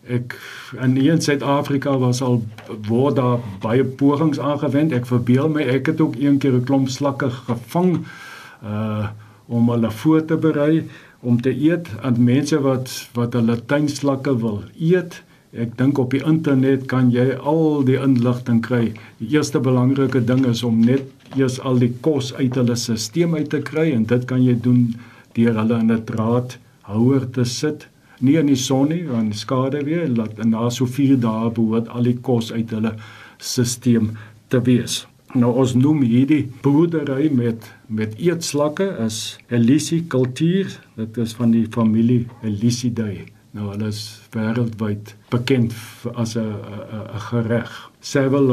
Ek 0.08 0.36
in 0.82 0.98
in 0.98 1.22
Suid-Afrika 1.22 1.98
was 1.98 2.22
al 2.22 2.42
word 2.88 3.16
daar 3.16 3.40
baie 3.62 3.84
pogings 3.84 4.40
aangewend. 4.40 4.92
Ek 4.92 5.06
verbeel 5.06 5.50
my 5.50 5.62
ek 5.62 5.86
het 5.94 6.02
ook 6.02 6.16
een 6.20 6.38
keer 6.38 6.54
'n 6.54 6.64
klomp 6.64 6.90
slakke 6.90 7.30
gevang 7.30 8.06
uh 8.64 9.10
om 9.52 9.70
hulle 9.70 9.92
voor 9.92 10.26
te 10.26 10.38
berei 10.38 10.88
om 11.20 11.42
te 11.42 11.52
eet 11.52 11.88
aan 12.02 12.24
mense 12.24 12.60
wat 12.62 13.10
wat 13.14 13.34
hulle 13.34 13.66
tuinslakke 13.66 14.38
wil 14.40 14.64
eet. 14.80 15.22
Ek 15.52 15.78
dink 15.78 15.98
op 15.98 16.14
die 16.16 16.24
internet 16.24 16.86
kan 16.88 17.12
jy 17.12 17.34
al 17.36 17.84
die 17.84 18.00
inligting 18.00 18.62
kry. 18.64 18.94
Die 19.20 19.36
eerste 19.36 19.60
belangrike 19.60 20.24
ding 20.24 20.46
is 20.46 20.64
om 20.64 20.80
net 20.80 21.04
eers 21.36 21.60
al 21.60 21.80
die 21.80 21.92
kos 22.02 22.34
uit 22.34 22.56
hulle 22.56 22.76
stelsel 22.76 23.36
uit 23.36 23.50
te 23.50 23.60
kry 23.60 23.92
en 23.92 24.06
dit 24.08 24.26
kan 24.26 24.44
jy 24.44 24.56
doen 24.56 24.96
deur 25.34 25.56
hulle 25.60 25.80
in 25.80 25.92
'n 25.92 26.06
draadhouer 26.06 27.30
te 27.32 27.44
sit, 27.46 27.88
nie 28.20 28.38
in 28.38 28.48
die 28.48 28.56
son 28.56 28.90
nie, 28.90 29.04
want 29.08 29.36
skade 29.36 29.84
weer 29.84 30.08
laat 30.08 30.38
na 30.46 30.70
so 30.70 30.86
4 30.86 31.18
dae 31.20 31.50
behoort 31.50 31.88
al 31.90 32.04
die 32.04 32.18
kos 32.22 32.52
uit 32.52 32.70
hulle 32.70 32.94
stelsel 33.38 34.12
te 34.48 34.62
wees. 34.68 35.06
Nou 35.34 35.54
ons 35.62 35.74
noem 35.80 36.02
hierdie 36.04 36.44
boerdery 36.64 37.30
met 37.32 37.70
met 37.88 38.16
eetslakke 38.20 38.88
is 39.06 39.38
Elysi 39.52 40.02
kultuur. 40.08 40.72
Dit 40.96 41.18
is 41.18 41.34
van 41.36 41.52
die 41.56 41.66
familie 41.72 42.26
Elysidae. 42.44 43.26
Nou 43.56 43.70
hulle 43.72 43.90
is 43.92 44.02
wêreldwyd 44.36 45.16
bekend 45.32 45.74
as 46.16 46.36
'n 46.36 46.54
gereg. 47.30 47.72
Sevel, 48.00 48.48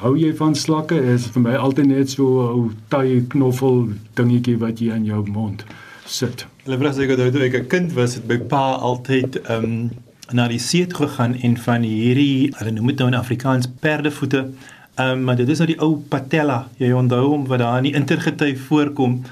hou 0.00 0.16
jy 0.16 0.32
van 0.36 0.54
slakke? 0.54 0.96
Is 1.14 1.26
vir 1.26 1.42
my 1.42 1.54
altyd 1.54 1.86
net 1.86 2.10
so 2.10 2.56
'n 2.56 2.76
taai 2.88 3.24
knoffel 3.28 3.88
dingetjie 4.14 4.58
wat 4.58 4.80
jy 4.80 4.92
in 4.94 5.04
jou 5.04 5.24
mond 5.26 5.64
sit. 6.12 6.46
Hulle 6.64 6.78
vra 6.80 6.92
seker 6.94 7.18
dat 7.18 7.32
toe 7.34 7.44
ek 7.46 7.56
'n 7.62 7.68
kind 7.68 7.92
was, 7.92 8.14
het 8.14 8.26
my 8.28 8.38
pa 8.38 8.64
altyd 8.90 9.40
ehm 9.42 9.64
um, 9.64 9.90
na 10.32 10.48
die 10.48 10.58
see 10.58 10.86
toe 10.86 11.06
gegaan 11.06 11.34
en 11.42 11.56
van 11.56 11.82
hierdie, 11.82 12.52
hulle 12.56 12.70
noem 12.70 12.86
dit 12.86 12.98
nou 12.98 13.08
in 13.08 13.18
Afrikaans 13.18 13.68
perdevoete. 13.80 14.46
Ehm 14.94 15.10
um, 15.10 15.24
maar 15.24 15.36
dit 15.36 15.48
is 15.48 15.58
nou 15.58 15.66
die 15.66 15.80
ou 15.80 15.96
patella. 16.08 16.68
Jy 16.76 16.92
onthou 16.92 17.24
hom 17.28 17.46
wat 17.46 17.58
daar 17.58 17.76
in 17.76 17.90
die 17.90 17.94
intergety 17.94 18.56
voorkom. 18.56 19.22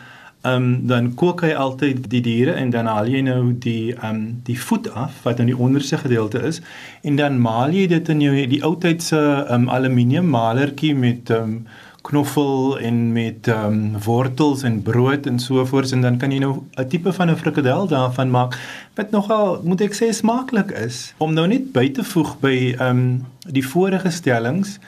Ehm 0.43 0.55
um, 0.55 0.87
dan 0.87 1.15
kook 1.15 1.43
hy 1.45 1.53
altyd 1.53 2.11
die 2.11 2.21
diere 2.21 2.53
en 2.53 2.71
dan 2.71 2.87
haal 2.87 3.07
jy 3.07 3.21
nou 3.21 3.53
die 3.53 3.95
ehm 3.95 4.15
um, 4.15 4.41
die 4.45 4.61
voet 4.61 4.89
af 4.91 5.23
wat 5.23 5.41
aan 5.41 5.51
die 5.53 5.57
onderste 5.57 5.99
gedeelte 5.99 6.41
is 6.41 6.63
en 7.03 7.17
dan 7.17 7.41
maal 7.41 7.77
jy 7.77 7.87
dit 7.87 8.09
in 8.09 8.21
jou 8.21 8.47
die 8.47 8.63
ou 8.65 8.77
tydse 8.81 9.21
ehm 9.21 9.53
um, 9.55 9.69
aluminium 9.69 10.31
malertjie 10.33 10.95
met 10.95 11.31
ehm 11.31 11.43
um, 11.43 11.67
knoffel 12.03 12.79
en 12.79 13.13
met 13.13 13.49
ehm 13.49 13.73
um, 13.73 14.03
wortels 14.05 14.63
en 14.63 14.83
brood 14.83 15.27
en 15.27 15.39
so 15.39 15.65
voort 15.67 15.93
en 15.93 16.01
dan 16.01 16.19
kan 16.19 16.33
jy 16.33 16.39
nou 16.39 16.63
'n 16.77 16.89
tipe 16.89 17.13
van 17.13 17.31
'n 17.31 17.37
frikadel 17.37 17.87
daarvan 17.87 18.31
maak 18.31 18.59
wat 18.95 19.11
nogal 19.11 19.61
moet 19.65 19.81
ek 19.81 19.95
sê 19.95 20.13
smaaklik 20.13 20.71
is. 20.71 21.15
Om 21.19 21.35
nou 21.35 21.47
net 21.47 21.73
by 21.73 21.91
te 21.91 22.05
voeg 22.05 22.41
by 22.41 22.75
ehm 22.79 22.89
um, 22.89 23.27
die 23.49 23.67
vorige 23.67 24.11
stellings 24.11 24.79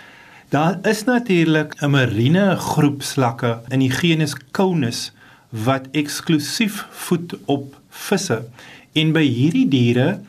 Daar 0.53 0.79
is 0.83 1.05
natuurlik 1.05 1.75
'n 1.81 1.91
marine 1.91 2.57
groep 2.57 3.03
slakke 3.03 3.61
in 3.69 3.79
die 3.79 3.91
genus 3.91 4.35
Conus 4.51 5.13
wat 5.49 5.89
eksklusief 5.91 6.87
voed 6.91 7.35
op 7.45 7.77
visse. 7.89 8.45
En 8.93 9.13
by 9.13 9.25
hierdie 9.25 9.69
diere 9.69 10.21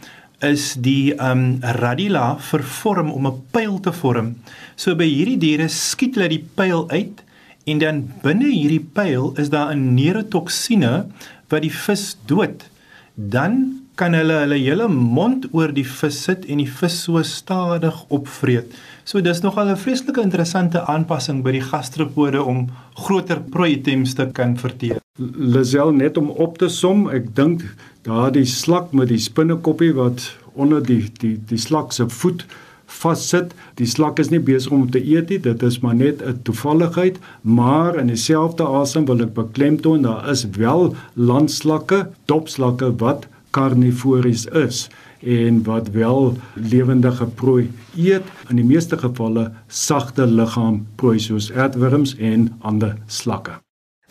is 0.44 0.74
die 0.76 1.14
um 1.18 1.60
radula 1.80 2.38
vervorm 2.40 3.12
om 3.12 3.28
'n 3.28 3.42
pyl 3.52 3.80
te 3.80 3.92
vorm. 3.92 4.36
So 4.76 4.96
by 4.96 5.08
hierdie 5.08 5.38
diere 5.38 5.68
skiet 5.70 6.16
hulle 6.16 6.30
die 6.30 6.46
pyl 6.56 6.90
uit 6.90 7.24
en 7.66 7.80
dan 7.80 8.04
binne 8.24 8.52
hierdie 8.52 8.86
pyl 8.94 9.34
is 9.38 9.50
daar 9.50 9.74
'n 9.74 9.96
neurotoksine 9.96 11.06
wat 11.50 11.62
die 11.62 11.72
vis 11.86 12.18
dood. 12.26 12.70
Dan 13.16 13.84
kan 13.96 14.16
hulle 14.18 14.40
hulle 14.42 14.58
hele 14.58 14.88
mond 14.90 15.46
oor 15.54 15.72
die 15.74 15.86
vis 15.86 16.24
sit 16.26 16.48
en 16.50 16.58
die 16.58 16.70
vis 16.80 16.96
so 17.06 17.22
stadig 17.24 18.00
opvreet. 18.10 18.74
So 19.06 19.22
dis 19.22 19.42
nogal 19.44 19.70
'n 19.70 19.78
vreeslike 19.78 20.22
interessante 20.22 20.82
aanpassing 20.82 21.44
by 21.44 21.52
die 21.52 21.62
gastropode 21.62 22.44
om 22.44 22.70
groter 22.96 23.40
prooi 23.42 23.74
items 23.74 24.14
te 24.14 24.26
kan 24.26 24.58
verteer. 24.58 24.98
Lazel 25.38 25.92
net 25.92 26.18
om 26.18 26.30
op 26.30 26.58
te 26.58 26.70
som, 26.70 27.10
ek 27.10 27.36
dink 27.36 27.62
daardie 28.04 28.46
slak 28.46 28.92
met 28.92 29.08
die 29.12 29.22
spinnekoppie 29.22 29.94
wat 29.98 30.26
onder 30.54 30.84
die 30.84 31.08
die 31.22 31.38
die 31.50 31.58
slak 31.58 31.94
se 31.96 32.10
voet 32.10 32.46
vassit. 32.94 33.54
Die 33.80 33.88
slak 33.90 34.20
is 34.20 34.30
nie 34.30 34.42
besig 34.44 34.72
om 34.76 34.90
te 34.92 35.02
eet 35.02 35.30
nie, 35.30 35.40
dit 35.40 35.64
is 35.64 35.80
maar 35.80 35.96
net 35.96 36.22
'n 36.22 36.40
toevalligheid, 36.44 37.18
maar 37.42 37.98
in 37.98 38.08
dieselfde 38.08 38.64
asem 38.64 39.06
wil 39.06 39.22
ek 39.22 39.34
beklemtoon 39.34 40.02
daar 40.02 40.30
is 40.30 40.46
wel 40.58 40.96
landslakke, 41.14 42.10
dopslakke 42.26 42.94
wat 42.98 43.28
karnivories 43.52 44.46
is. 44.46 44.90
en 45.24 45.64
wat 45.64 45.90
wel 45.90 46.38
lewendige 46.54 47.26
prooi 47.26 47.72
eet, 47.96 48.24
in 48.50 48.60
die 48.60 48.68
meeste 48.68 48.98
gevalle 48.98 49.52
sagte 49.68 50.28
liggaamprooi 50.28 51.20
soos 51.20 51.52
aardwurms 51.52 52.18
en 52.20 52.50
ander 52.62 52.98
slakke. 53.08 53.63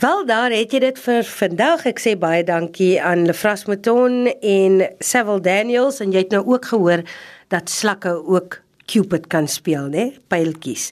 Wel 0.02 0.24
daar 0.26 0.50
het 0.50 0.72
jy 0.74 0.80
dit 0.82 0.96
vir 0.98 1.20
vandag. 1.30 1.84
Ek 1.86 2.00
sê 2.02 2.16
baie 2.18 2.42
dankie 2.42 2.96
aan 2.98 3.20
Lefras 3.28 3.68
Mouton 3.68 4.32
en 4.34 4.80
Sewil 4.98 5.38
Daniels 5.44 6.00
en 6.02 6.10
jy 6.10 6.24
het 6.24 6.34
nou 6.34 6.40
ook 6.56 6.66
gehoor 6.72 7.04
dat 7.54 7.70
slakke 7.70 8.16
ook 8.18 8.56
Cupid 8.90 9.28
kan 9.30 9.46
speel, 9.46 9.86
né? 9.92 10.08
Pyltjies. 10.26 10.88